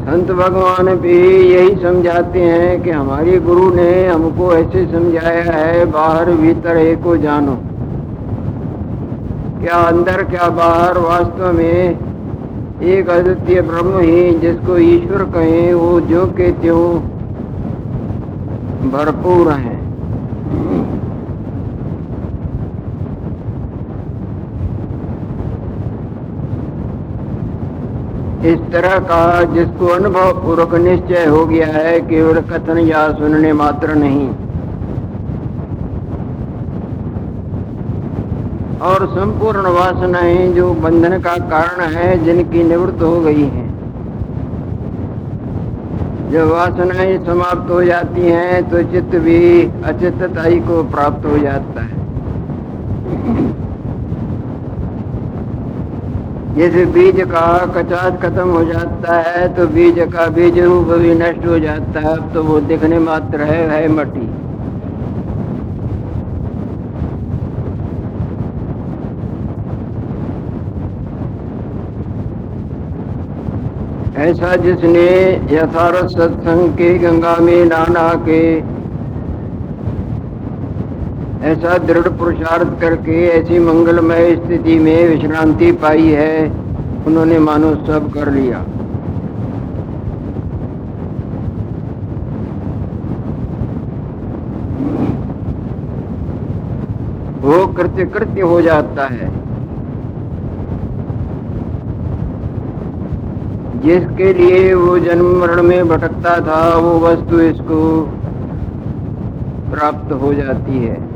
[0.04, 1.18] संत भगवान भी
[1.50, 7.18] यही समझाते हैं कि हमारे गुरु ने हमको ऐसे समझाया है, बाहर भीतर एक को
[7.18, 7.56] जानो।
[9.62, 12.00] क्या अंदर, क्या बाहर, वास्तव में
[12.84, 16.84] एक अद्वितीय ब्रह्म ही जिसको ईश्वर कहें, वो जो के त्यों
[18.92, 19.83] भरपूर हैं।
[28.44, 29.20] इस तरह का
[29.54, 34.28] जिसको अनुभव पूर्वक निश्चय हो गया है, केवल कथन या सुनने मात्र नहीं।
[38.82, 43.72] और संपूर्ण वासनाएँ जो बंधन का कारण है, जिनकी निवृत्त हो गई हैं।
[46.32, 49.42] जब वासनाएँ समाप्त हो जाती हैं तो चित्त भी
[49.86, 52.03] अचितताई को प्राप्त हो जाता है।
[56.58, 61.46] जैसे बीज का कचात खत्म हो जाता है तो बीज का बीज रूप भी नष्ट
[61.46, 64.28] हो जाता है। अब तो वो दिखने मात्र है है मट्टी।
[74.24, 75.08] ऐसा जिसने
[75.52, 78.44] यथार्थ सत्संग के गंगा में नाना के
[81.44, 86.52] ऐसा दृढ़ पुरुषार्थ करके ऐसी मंगलमय स्थिति में विश्रांति पाई है।
[87.08, 88.66] उन्होंने मानो सब कर लिया।
[97.42, 99.44] वो कृत्य कृत्य हो जाता है।
[103.82, 108.10] जिसके लिए वो जन्म मरण में भटकता था, वो वस्तु इसको
[109.74, 111.14] प्राप्त हो जाती है।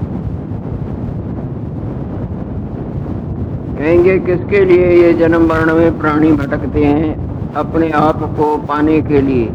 [3.87, 9.21] कहेंगे किसके लिए ये जन्म मरण में प्राणी भटकते हैं अपने आप को पाने के
[9.21, 9.45] लिए?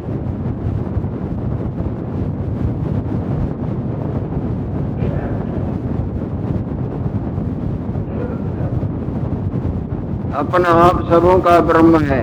[10.34, 12.22] अपना आप सबों का ब्रह्म है।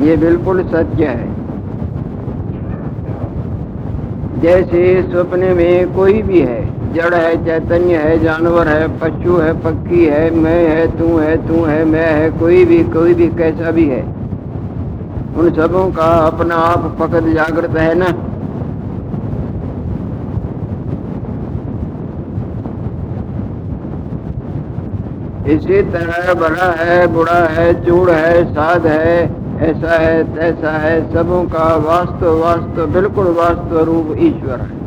[0.00, 1.28] ये बिल्कुल सत्य है।
[4.40, 10.04] जैसे स्वप्न में कोई भी है जड़ है, चैतन्य है, जानवर है, पशु है, पक्षी
[10.04, 13.88] है, मैं है, तू है तू है, मैं है, कोई भी कोई भी, कैसा भी
[13.88, 14.02] है।
[15.36, 18.12] उन सबों का अपना आप फकत जागृत है ना?
[25.48, 29.24] इसी तरह बड़ा है बुरा है, चूड़ है, साध है,
[29.60, 34.81] ऐसा है, तैसा है, सबों का वास्तव वास्तव, बिल्कुल वास्तव रूप ईश्वर है।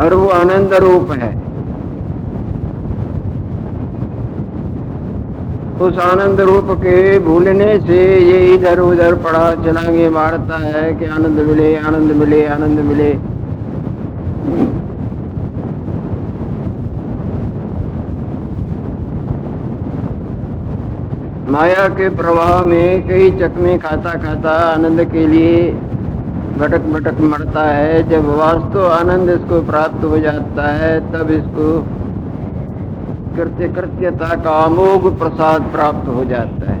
[0.00, 1.30] और वो आनंद रूप है।
[5.80, 11.38] उस आनंद रूप के भूलने से ये इधर उधर पड़ा चलांगे मारता है कि आनंद
[11.40, 13.12] मिले आनंद मिले आनंद मिले।
[21.52, 25.58] माया के प्रवाह में कई चकमे खाता खाता आनंद के लिए
[26.58, 31.68] भटक भटक मरता है। जब वास्तव आनंद इसको प्राप्त हो जाता है, तब इसको
[33.36, 36.80] कृत्य कृत्यता का अमोघ प्रसाद प्राप्त हो जाता है।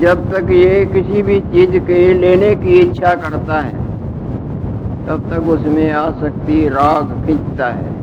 [0.00, 3.74] जब तक ये किसी भी चीज़ के लेने की इच्छा करता है,
[5.06, 8.01] तब तक उसमें आसक्ति, राग खींचता है।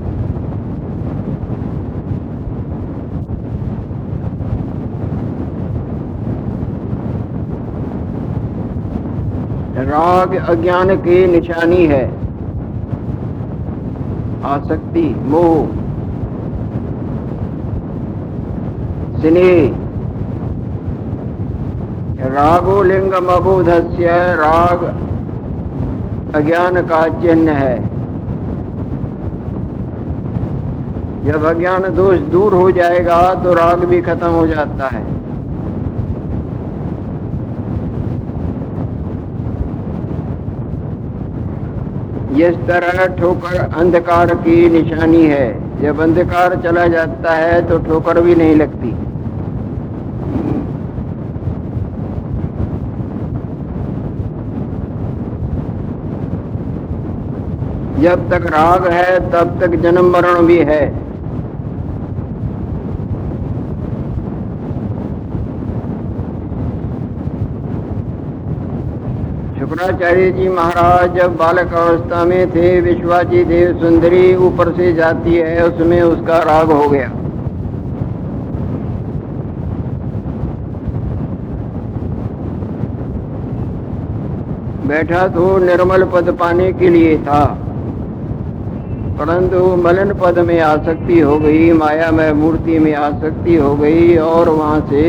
[9.82, 12.08] राग अज्ञान की निशानी है।
[14.44, 15.68] आसक्ति, मोह।
[19.22, 19.76] स्नेह।
[22.26, 24.84] रागो लिंगम अबोधस्य राग
[26.36, 28.00] अज्ञान का चिन्ह है।
[31.26, 35.19] जब अज्ञान दोष दूर हो जाएगा तो राग भी खत्म हो जाता है।
[42.40, 45.48] जिस तरह ठोकर अंधकार की निशानी है।
[45.82, 48.92] जब अंधकार चला जाता है तो ठोकर भी नहीं लगती।
[58.02, 60.82] जब तक राग है, तब तक जन्म मरण भी है।
[69.70, 75.64] शुक्राचार्य जी महाराज जब बालक अवस्था में थे विश्वाजी देव सुंदरी ऊपर से जाती है,
[75.64, 77.10] उसमें उसका राग हो गया।
[84.88, 87.46] बैठा तो निर्मल पद पाने के लिए था,
[89.20, 94.50] परंतु मलन पद में आसक्ति हो गई, माया में मूर्ति में आसक्ति हो गई और
[94.52, 95.04] वहाँ से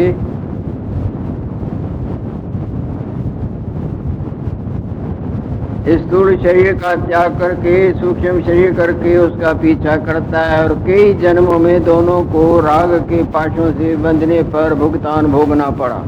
[5.90, 11.58] स्थूल शरीर का त्याग करके, सूक्ष्म शरीर करके उसका पीछा करता है और कई जन्मों
[11.58, 16.02] में दोनों को राग के पाशों से बंधने पर भुगतान भोगना पड़ा।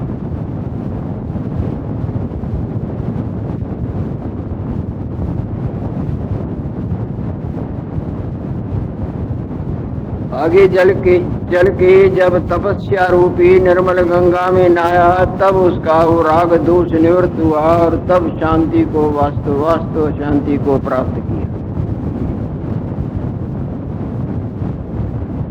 [10.43, 11.19] आगे जल के
[11.51, 17.43] चल के जब तपस्या रूपी निर्मल गंगा में नहाया, तब उसका वो राग दोष निवृत्त
[17.45, 21.47] हुआ और तब शांति को वास्तव वास्तव शांति को प्राप्त किया।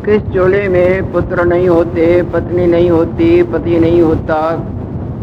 [0.06, 4.42] किस चोले में पुत्र नहीं होते, पत्नी नहीं होती, पति नहीं होता,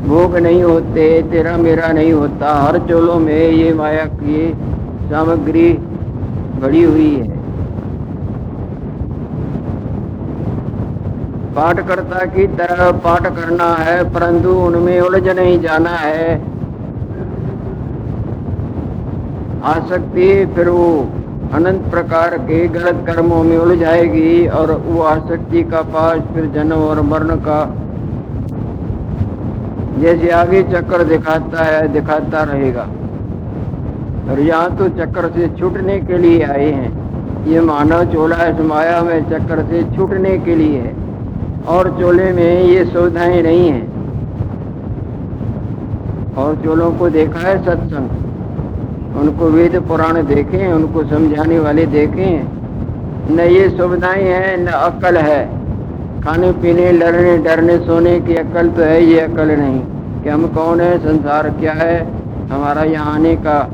[0.07, 4.53] भोग नहीं होते, तेरा मेरा नहीं होता, हर चोलों में ये माया की
[5.11, 5.73] सामग्री
[6.61, 7.38] भरी हुई है।
[11.59, 16.35] पाठकर्ता की तरह पाठ करना है, परंतु उनमें उलझ नहीं जाना है।
[19.67, 20.91] आसक्ति फिर वो
[21.55, 27.01] अनंत प्रकार के गलत कर्मों में उलझाएगी और वो आसक्ति का पास फिर जन्म और
[27.05, 27.59] मरण का
[29.99, 32.87] जैसे आगे चक्कर दिखाता है, दिखाता रहेगा।
[34.31, 39.03] और यहाँ तो चक्कर से छूटने के लिए आए हैं। ये मानव चोला इस माया
[39.03, 40.97] में चक्कर से छूटने के लिए है।
[41.67, 43.99] और चोले में ये सुविधाएँ नहीं हैं।
[46.35, 48.09] और चोलों को देखा है सत्संग।
[49.17, 52.49] उनको वेद पुराण देखें, उनको समझाने वाले देखें।
[53.37, 55.59] न ये सुविधाएँ हैं, न अकल है।
[56.21, 59.81] खाने, पीने, लड़ने, डरने, सोने की अकल तो है, ये अकल नहीं।
[60.23, 62.07] कि हम कौन है, संसार क्या है,
[62.51, 63.71] हमारा यहाँ आने का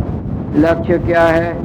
[0.57, 1.65] लक्ष्य क्या है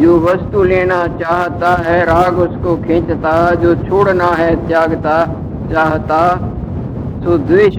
[0.00, 5.16] जो वस्तु लेना चाहता है, राग उसको खींचता, जो छोड़ना है, त्यागता
[5.72, 6.20] चाहता
[7.24, 7.76] तो द्वेष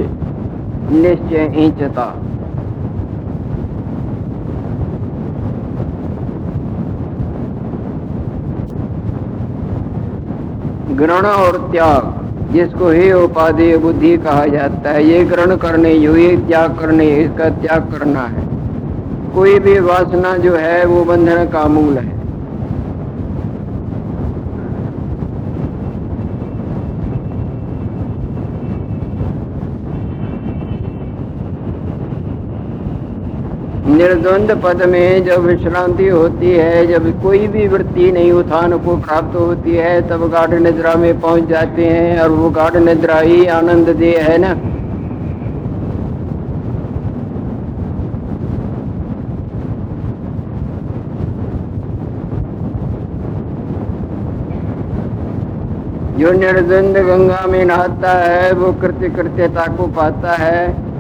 [0.92, 2.06] निश्चय खींचता।
[10.96, 12.14] ग्रहण और त्याग,
[12.52, 17.50] जिसको हे उपाधि बुद्धि कहा जाता है, ये ग्रहण करने, यो ये त्याग करने, इसका
[17.58, 18.48] त्याग करना है।
[19.36, 22.15] कोई भी वासना जो है, वो बंधन का मूल है।
[33.96, 39.36] निर्द्वंद पद में जब विश्रांति होती है, जब कोई भी वृत्ति नहीं उत्थान को प्राप्त
[39.36, 43.90] होती है, तब गाढ़ निद्रा में पहुँच जाते हैं और वो गाढ़ निद्रा ही आनंद
[43.90, 44.54] दे है ना?
[56.20, 60.95] जो निर्द्वंद गंगा में नहाता है, वो कृत्य कृत्यता को पाता है।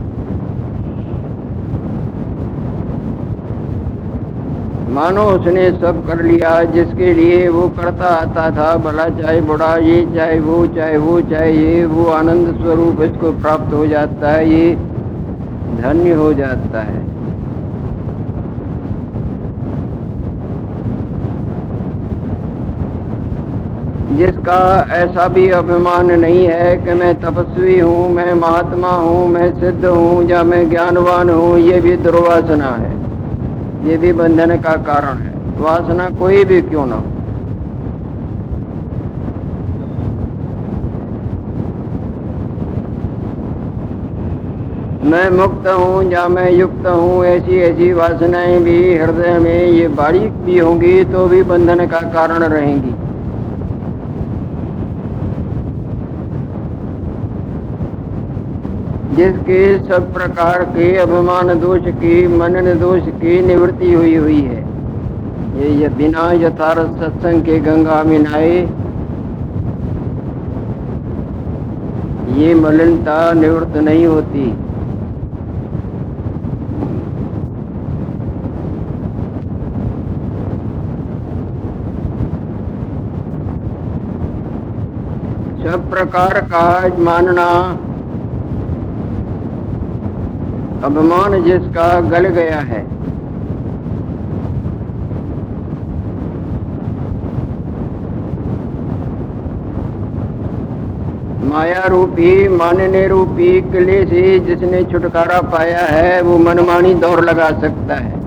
[4.89, 10.05] मानो उसने सब कर लिया, जिसके लिए वो करता आता था, भला चाहे बड़ा ये,
[10.15, 14.75] चाहे वो चाहे वो, चाहे ये, वो आनंद स्वरूप इसको प्राप्त हो जाता है, ये
[15.81, 17.03] धन्य हो जाता है।
[24.17, 29.86] जिसका ऐसा भी अभिमान नहीं है कि मैं तपस्वी हूँ, मैं महात्मा हूँ, मैं सिद्ध
[29.86, 32.93] हूँ, या मैं ज्ञानवान हूँ, ये भी दुर्वासना है।
[33.86, 37.13] ये भी बंधन का कारण है। वासना कोई भी क्यों ना हो।
[45.05, 50.31] मैं मुक्त हूँ, या मैं युक्त हूँ, ऐसी ऐसी वासनाएँ भी, हृदय में ये बारीक
[50.45, 53.04] भी होंगी तो भी बंधन का कारण रहेंगी।
[59.16, 64.63] जिसके सब प्रकार के अभिमान दोष की मनन दोष की निवृत्ति हुई हुई है।
[65.57, 68.20] ये, ये बिना यथार्थ सत्संग के गंगा में
[72.38, 74.45] ये मलिनता निवृत्त नहीं होती।
[85.63, 86.68] सब प्रकार का
[86.99, 87.49] मानना
[90.84, 92.84] अभिमान जिसका गल गया है।
[101.45, 107.95] माया रूपी मानने रूपी किले से जिसने छुटकारा पाया है, वो मनमानी दौड़ लगा सकता
[107.95, 108.24] है।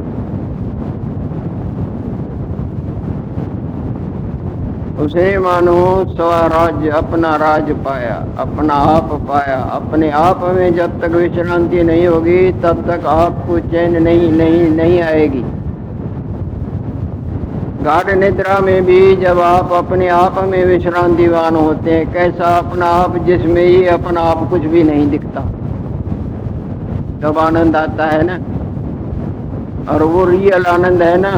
[4.98, 5.74] उसे मानो
[6.08, 12.40] स्वराज्य अपना राज पाया, अपना आप पाया। अपने आप में जब तक विश्रांति नहीं होगी,
[12.52, 15.42] तब तक आपको चैन नहीं नहीं नहीं आएगी।
[17.84, 23.16] गाढ़ निद्रा में भी जब आप अपने आप में विश्रांतिवान होते हैं, कैसा अपना आप
[23.26, 25.40] जिसमें ही अपना आप कुछ भी नहीं दिखता।
[27.22, 28.38] तब आनंद आता है ना,
[29.92, 31.32] और वो रियल आनंद है ना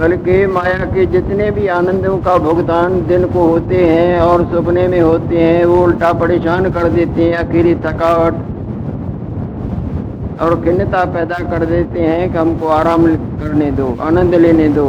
[0.00, 5.00] बल्कि माया के जितने भी आनंदों का भुगतान दिन को होते हैं और सपने में
[5.00, 8.34] होते हैं, वो उल्टा परेशान कर देते हैं, अकेली थकावट
[10.40, 14.88] और खिन्नता पैदा कर देते हैं कि हमको आराम करने दो, आनंद लेने दो।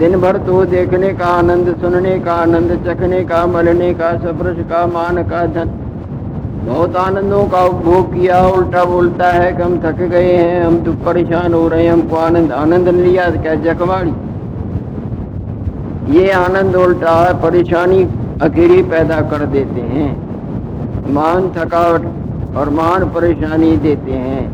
[0.00, 4.86] दिन भर तो देखने का आनंद, सुनने का आनंद, चखने का, मलने का सप्रश का,
[4.88, 5.70] मान का, धन
[6.58, 10.92] बहुत आनंदों का उपभोग किया, उल्टा बोलता है कि हम थक गए हैं, हम तो
[11.04, 14.14] परेशान हो रहे हैं, हमको आनंद आनंद लिया क्या जकवाड़ी
[16.10, 18.02] ये आनंद उल्टा परेशानी
[18.42, 20.08] अकेली पैदा कर देते हैं।
[21.12, 24.44] मान थकावट और मान परेशानी देते हैं।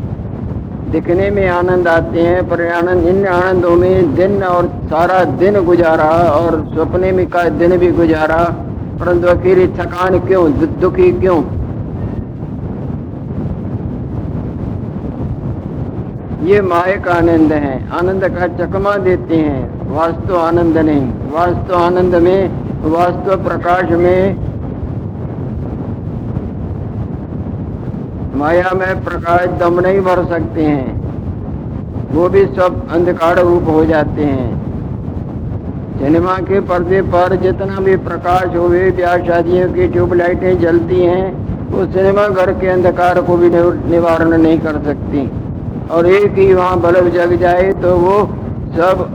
[0.91, 6.09] दिखने में आनंद आते हैं, पर आनंद, इन आनंदों में दिन और सारा दिन गुजारा
[6.31, 8.43] और सपने में का दिन भी गुजारा,
[8.99, 11.41] परंतु अकेली थकान क्यों दुखी क्यों?
[16.43, 22.39] ये मायक आनंद है। आनंद का चकमा देते हैं। वास्तव आनंद नहीं। वास्तव आनंद में
[22.85, 24.35] वास्तव प्रकाश में
[28.35, 34.23] माया में प्रकाश दम नहीं भर सकते हैं। वो भी सब अंधकार रूप हो जाते
[34.23, 34.49] हैं।
[35.99, 41.25] सिनेमा के पर्दे पर जितना भी प्रकाश हुए ब्याह शादियों की ट्यूबलाइटें जलती हैं,
[41.71, 43.49] वो सिनेमा घर के अंधकार को भी
[43.89, 45.29] निवारण नहीं कर सकती।
[45.91, 48.17] और एक ही वहाँ बल्ब जग जाए तो वो
[48.77, 49.07] सब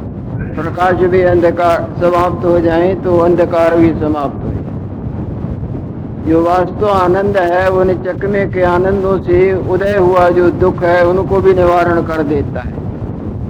[0.54, 4.66] प्रकाश भी अंधकार समाप्त हो जाए तो अंधकार भी समाप्त हो जाए।
[6.28, 11.40] जो वास्तव आनंद है, वो चकमे के आनंदों से उदय हुआ जो दुख है, उनको
[11.40, 12.76] भी निवारण कर देता है।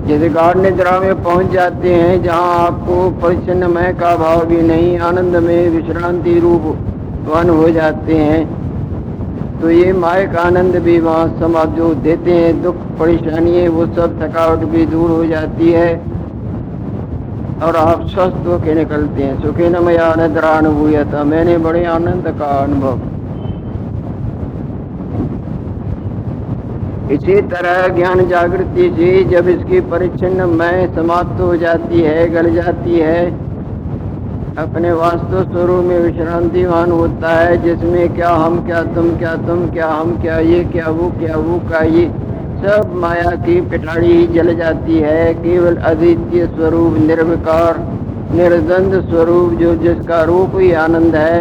[0.07, 5.37] जैसे गाढ़ निद्रा में पहुँच जाते हैं, जहाँ आपको परिचन्नमय का भाव भी नहीं, आनंद
[5.37, 6.63] में विश्रांति रूप
[7.29, 8.58] वन हो जाते हैं।
[9.61, 14.21] तो ये मायक आनंद भी वहाँ समाप्त जो देते हैं, दुख, परेशानी है, वो सब
[14.23, 16.19] थकावट भी दूर हो जाती है।
[17.63, 22.47] और आप स्वस्थ होके निकलते हैं। सुखे न मैं आनंद था मैंने बड़े आनंद का
[22.47, 23.01] अनुभव।
[27.13, 32.99] इसी तरह ज्ञान जागृति से जब इसकी परिच्छिन्न मैं समाप्त हो जाती है, गल जाती
[32.99, 33.48] है
[34.59, 39.89] अपने वास्तु स्वरूप में विश्रांतिवान होता है, जिसमें क्या हम, क्या तुम क्या तुम, क्या
[39.89, 42.07] हम, क्या ये, क्या वो क्या वो का ये।
[42.59, 47.79] सब माया की पिटाड़ी ही जल जाती है, केवल अद्वितीय स्वरूप, निर्विकार,
[48.33, 51.39] निर्द्वंद स्वरूप जो जिसका रूप ही आनंद है,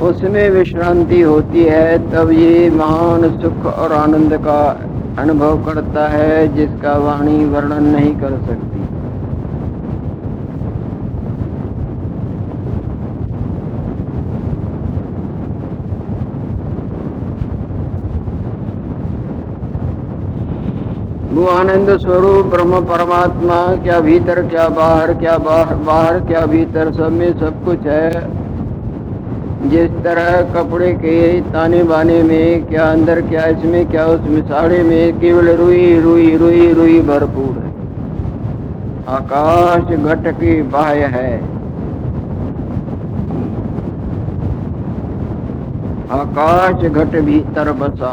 [0.00, 4.60] उसमें विश्रांति होती है। तब ये महान सुख और आनंद का
[5.18, 8.77] अनुभव करता है, जिसका वाणी वर्णन नहीं कर सकती।
[21.38, 27.12] वो आनंद स्वरूप, ब्रह्म परमात्मा, क्या भीतर, क्या बाहर क्या बाहर बाहर, क्या भीतर, सब
[27.12, 28.10] में सब कुछ है।
[29.70, 35.20] जिस तरह कपड़े के ताने बाने में, क्या अंदर, क्या इसमें, क्या उसमें, साड़े में,
[35.20, 37.70] केवल रुई रुई रुई रुई भरपूर है।
[39.08, 41.38] आकाश घट की बाह्य है।
[46.10, 48.12] आकाश घट भीतर बसा।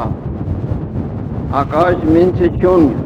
[1.54, 3.05] आकाश मीन्स शून्य।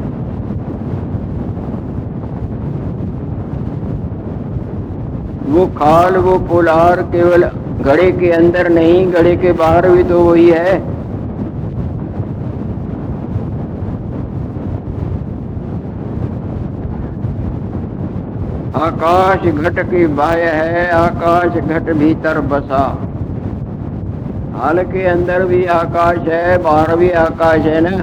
[5.50, 7.44] वो खाल, वो पोलार केवल
[7.80, 10.74] घड़े के अंदर नहीं, घड़े के बाहर भी तो वही है।
[18.80, 22.84] आकाश घट की बाह्य है, आकाश घट भीतर बसा।
[24.54, 27.96] हाल के अंदर भी आकाश है, बाहर भी आकाश है ना?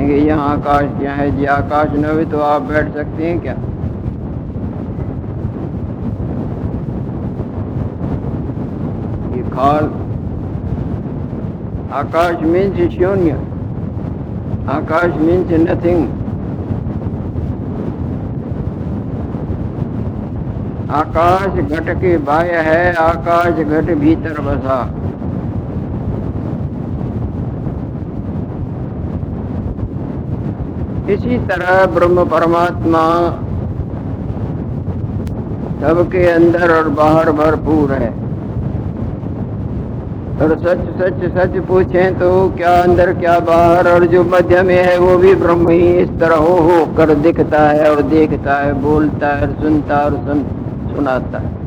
[0.00, 1.30] कहेंगे यहाँ आकाश क्या है?
[1.36, 3.52] जी आकाश न भी तो आप बैठ सकते हैं क्या?
[9.34, 9.90] ये खाल
[11.94, 13.32] आकाश मीन्स शून्य
[14.70, 16.08] आकाश मीन्स नथिंग
[20.92, 24.78] आकाश घट के बाह्य है, आकाश घट भीतर बसा।
[31.10, 33.04] इसी तरह ब्रह्म परमात्मा
[35.80, 38.10] सबके अंदर और बाहर भरपूर है।
[40.40, 44.98] और सच सच सच पूछें तो क्या अंदर, क्या बाहर, और जो मध्य में है
[44.98, 49.28] वो भी ब्रह्म ही इस तरह हो हो कर दिखता है और देखता है, बोलता
[49.28, 50.42] है और सुनता है और सुन,
[50.94, 51.59] सुनाता है।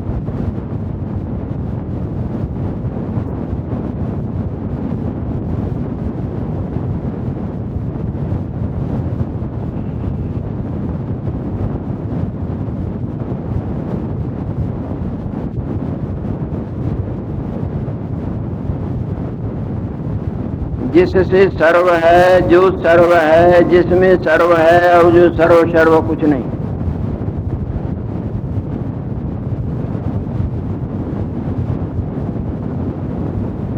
[20.94, 26.44] जिससे सर्व है, जो सर्व है, जिसमें सर्व है और जो सर्व सर्व कुछ नहीं।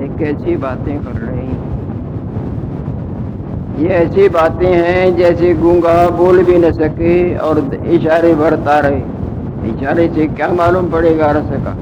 [0.07, 1.47] एक ऐसी बातें कर रही
[3.83, 9.01] ये ऐसी बातें हैं जैसे गूँगा बोल भी न सके और इशारे भरता रहे।
[9.71, 11.73] इशारे से क्या मालूम पड़ेगा रस का?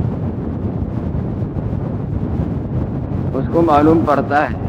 [3.38, 4.63] उसको मालूम पड़ता है।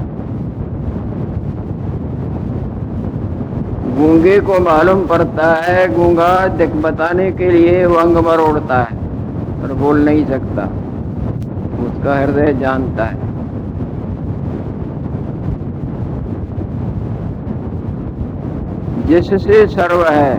[3.97, 8.97] गूँगे को मालूम पड़ता है, गूँगा दिख बताने के लिए वो अंग मरोड़ता है
[9.61, 10.63] और बोल नहीं सकता।
[11.83, 13.35] उसका हृदय जानता है।
[19.07, 20.35] जिससे सर्व है,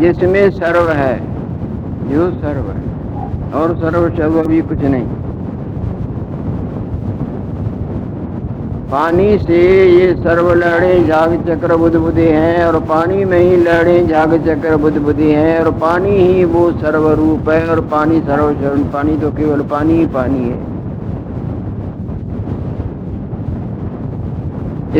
[0.00, 1.14] जिसमें सर्व है,
[2.10, 2.90] जो सर्व है,
[3.52, 5.06] और सर्व सर्व भी कुछ नहीं।
[8.90, 13.94] पानी से ये सर्व लहड़े झाग चक्र बुद्ध बुद्धि हैं और पानी में ही लहड़े
[14.06, 18.64] झाग चक्र बुद्ध बुद्धि हैं और पानी ही वो सर्व रूप है और पानी सर्व
[18.92, 20.58] पानी तो केवल पानी ही पानी है।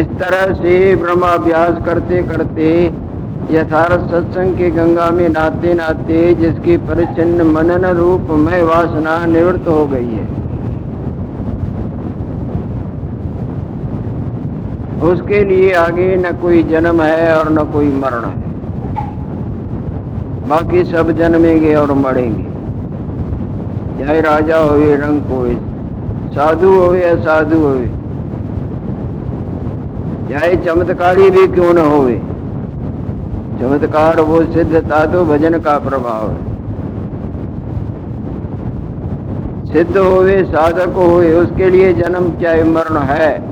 [0.01, 2.73] इस तरह से ब्रह्माभ्यास करते करते
[3.53, 9.87] यथार्थ सत्संग के गंगा में नहाते नाते जिसकी परिचिन्न मनन रूप में वासना निवृत्त हो
[9.87, 10.40] गई है।
[15.03, 18.49] उसके लिए आगे न कोई जन्म है और न कोई मरण है।
[20.49, 22.49] बाकी सब जन्मेंगे और मरेंगे।
[23.99, 25.47] चाहे राजा हो रंग हो
[26.35, 27.75] साधु हो या साधु हो
[30.31, 32.03] चाहे चमत्कारी भी क्यों न हो
[33.61, 36.49] चमत्कार वो सिद्धता तो भजन का प्रभाव है।
[39.73, 43.50] सिद्ध होवे साधक होवे उसके लिए जन्म चाहे मरण है।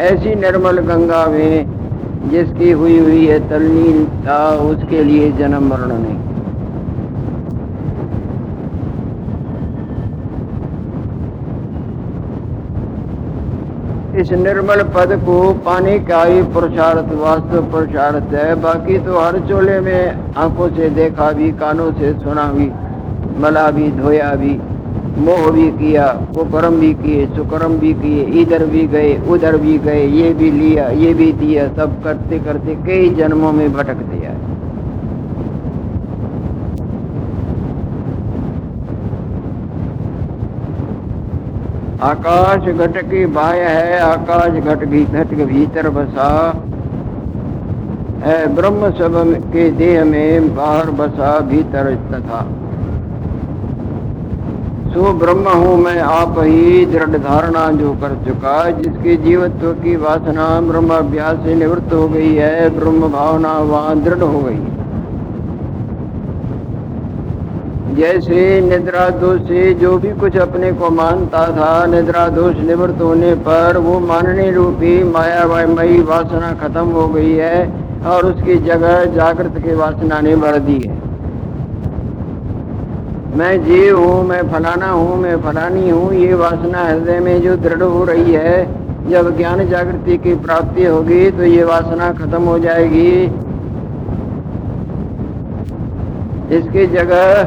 [0.00, 6.18] ऐसी निर्मल गंगा में जिसकी हुई हुई है तलनीलता उसके लिए जन्म मरण नहीं।
[14.20, 15.36] इस निर्मल पद को
[15.66, 21.30] पाने का ही पुरुषार्थ वास्तव पुरुषार्थ है। बाकी तो हर चोले में आँखों से देखा
[21.32, 22.70] भी, कानों से सुना भी,
[23.40, 24.58] मला भी, धोया भी।
[25.20, 30.06] मोह भी किया, कुकर्म भी किए, सुकर्म भी किए, इधर भी गए, उधर भी गए,
[30.08, 34.32] ये भी लिया, ये भी दिया, सब करते करते कई जन्मों में भटक दिया।
[42.02, 46.30] आकाश घट की बाह्य है, आकाश घट भी घट के भीतर बसा
[48.24, 49.14] है, ब्रह्म सब
[49.52, 52.40] के देह में बाहर बसा भीतर तथा।
[54.92, 60.46] सो ब्रह्म हूँ मैं आप ही, दृढ़ धारणा जो कर चुका, जिसके जीवत्व की वासना
[60.62, 64.58] ब्रह्म अभ्यास से निवृत्त हो गई है, ब्रह्म भावना वहाँ दृढ़ हो गई।
[67.96, 73.34] जैसे निद्रा दोष से जो भी कुछ अपने को मानता था निद्रा दोष निवृत्त होने
[73.46, 77.62] पर वो मानने रूपी माया मई वासना खत्म हो गई है,
[78.06, 81.09] और उसकी जगह जागृत की वासना ने भर दी है।
[83.30, 87.82] मैं जीव हूँ, मैं फलाना हूँ, मैं फलानी हूँ, ये वासना हृदय में जो दृढ़
[87.82, 88.56] हो रही है,
[89.10, 93.12] जब ज्ञान जागृति की प्राप्ति होगी तो ये वासना खत्म हो जाएगी।
[96.56, 97.42] इसकी जगह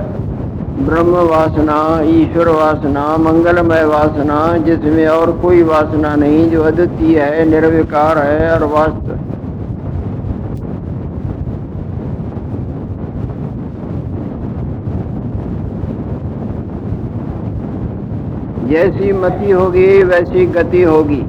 [0.80, 1.78] ब्रह्म वासना,
[2.12, 8.64] ईश्वर वासना, मंगलमय वासना, जिसमें और कोई वासना नहीं, जो अद्वितीय है, निर्विकार है, और
[8.72, 9.33] वास्तव
[18.74, 21.22] जैसी मति होगी, वैसी गति होगी।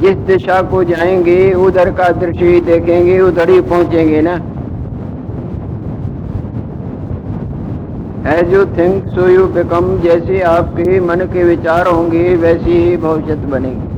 [0.00, 4.34] जिस दिशा को जाएँगे, उधर का दृश्य ही देखेंगे, उधर ही पहुँचेंगे ना।
[8.34, 13.34] As you think so you become जैसे आपके मन के विचार होंगे, वैसी ही भविष्य
[13.34, 13.97] बनेगी।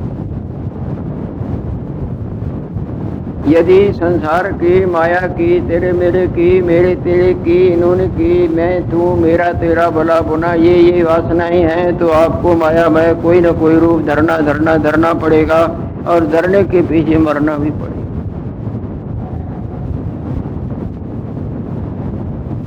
[3.47, 9.15] यदि संसार की माया की, तेरे मेरे की, मेरे तेरे की, इन्होंने की, मैं, तू,
[9.15, 13.75] मेरा, तेरा, भला बुना ये ये वासनाएँ हैं तो आपको माया में कोई ना कोई
[13.75, 18.01] रूप धरना धरना धरना पड़ेगा और धरने के पीछे मरना भी पड़ेगा।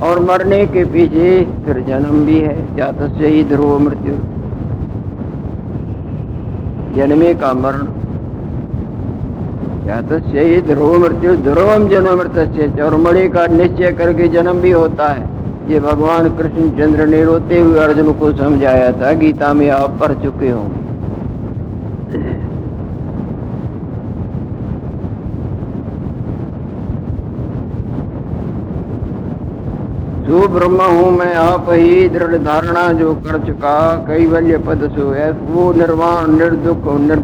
[0.05, 4.13] और मरने के पीछे फिर जन्म भी है जात से ही ध्रुव मृत्यु।
[6.95, 8.04] जन्मे का मरण।
[9.87, 12.21] या तो ही ध्रुव मृत्यु ध्रुवम जन्म
[12.99, 15.27] मरे का निश्चय करके जन्म भी होता है।
[15.69, 20.13] ये भगवान कृष्ण चंद्र ने रोते हुए अर्जुन को समझाया था गीता में आप पढ़
[20.23, 20.83] चुके होंगे।
[30.25, 33.77] जो ब्रह्म हूँ मैं आप ही दृढ़ धारणा जो कर चुका
[34.07, 37.19] कई कैवल्य पद सो है वो निर्वाण निर्दुख निर,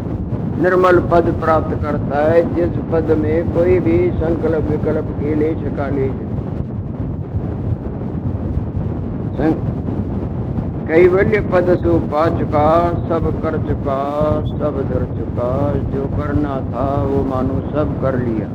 [0.62, 5.88] निर्मल पद प्राप्त करता है, जिस पद में कोई भी संकल्प विकल्प के ले चका
[5.90, 6.10] ले
[10.88, 12.68] कैवल्य पद सो पा चुका,
[13.10, 13.96] सब कर चुका,
[14.48, 15.50] सब धर चुका,
[15.92, 18.48] जो करना था वो मानो सब कर लिया।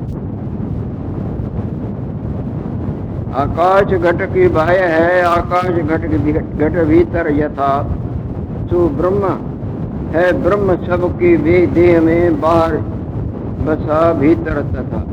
[3.37, 6.07] आकाश घट की बाह्य है, आकाश घट
[6.61, 7.73] घट भीतर यथा।
[8.71, 9.35] सो ब्रह्म
[10.07, 12.77] है ब्रह्म सबकी वे देह में बाहर,
[13.67, 15.05] बसा भीतर तथा।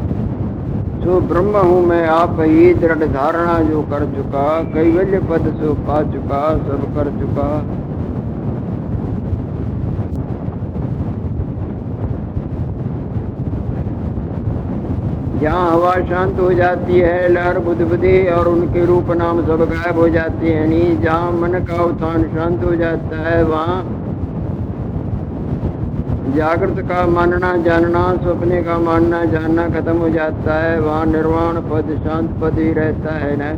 [1.03, 6.01] सो ब्रह्म हूँ मैं, आप ही दृढ़ धारणा जो कर चुका, कैवल्य पद सो पा
[6.11, 7.47] चुका, सब कर चुका।
[15.41, 20.07] जहाँ हवा शांत हो जाती है, लहर बुद्धि और उनके रूप नाम सब गायब हो
[20.09, 23.81] जाते हैं। नहीं जहाँ मन का उत्थान शांत हो जाता है, वहाँ
[26.31, 31.89] जागृत का मानना, जानना सपने का मानना, जानना खत्म हो जाता है। वहाँ निर्वाण पद,
[32.03, 33.49] शांत पद ही रहता है न।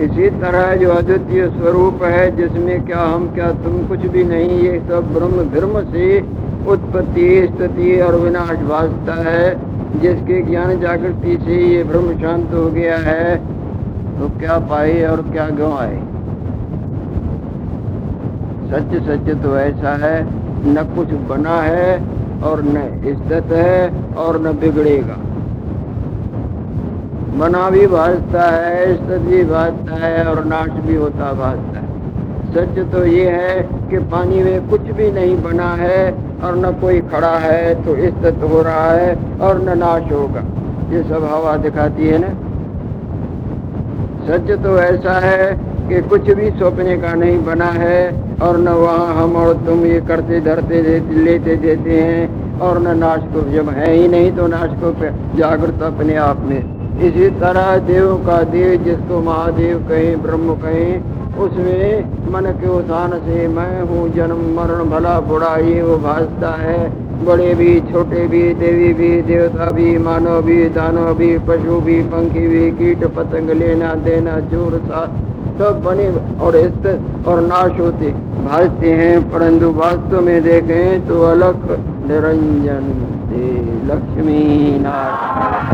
[0.00, 4.82] इसी तरह जो अद्वितीय स्वरूप है, जिसमें क्या हम, क्या तुम, कुछ भी नहीं, ये
[4.88, 6.20] सब ब्रह्म धर्म से
[6.68, 12.96] उत्पत्ति स्थिति और विनाश भाजता है। जिसके ज्ञान जागृति से ये ब्रह्म शांत हो गया
[12.98, 13.36] है
[14.18, 15.96] तो क्या पाए और क्या गवाए?
[18.64, 20.16] सच सच तो ऐसा है,
[20.66, 21.92] न कुछ बना है
[22.42, 25.16] और न स्थित है और न बिगड़ेगा।
[27.38, 31.92] बना भी भाजता है स्थित भी भाजता है और नाश भी होता भाजता है।
[32.54, 36.00] सच तो ये है कि पानी में कुछ भी नहीं बना है
[36.44, 40.44] और न कोई खड़ा है तो स्थित हो रहा है और न नाश होगा।
[40.90, 42.28] ये सब हवा दिखाती है ना?
[44.26, 45.54] सच तो ऐसा है
[45.88, 47.98] कि कुछ भी सौंपने का नहीं बना है
[48.42, 52.98] और न वहाँ हम और तुम ये करते, धरते, देते, लेते, देते हैं। और न
[52.98, 54.92] नाश को जब है ही नहीं तो नाश को
[55.38, 61.02] जागृत अपने आप में। इसी तरह देव का देव, जिसको महादेव कहें, ब्रह्म कहें,
[61.36, 67.04] उसमें मन के उत्थान से मैं हूँ जन्म, मरण, भला, बुरा, ये वो भाजता है।
[67.24, 72.46] बड़े भी, छोटे भी, देवी भी, देवता भी, मानव भी, दानव भी, पशु भी, पंखी
[72.48, 75.06] भी, कीट, पतंग लेना, देना, चोर, सा
[75.58, 76.06] सब बने
[76.44, 76.56] और
[77.28, 78.10] और नाश होते।
[78.44, 81.70] भाजते हैं, परंतु वास्तव में देखें तो अलग
[82.08, 82.90] निरंजन
[83.28, 83.44] से
[83.92, 84.42] लक्ष्मी
[84.80, 85.72] नारायण।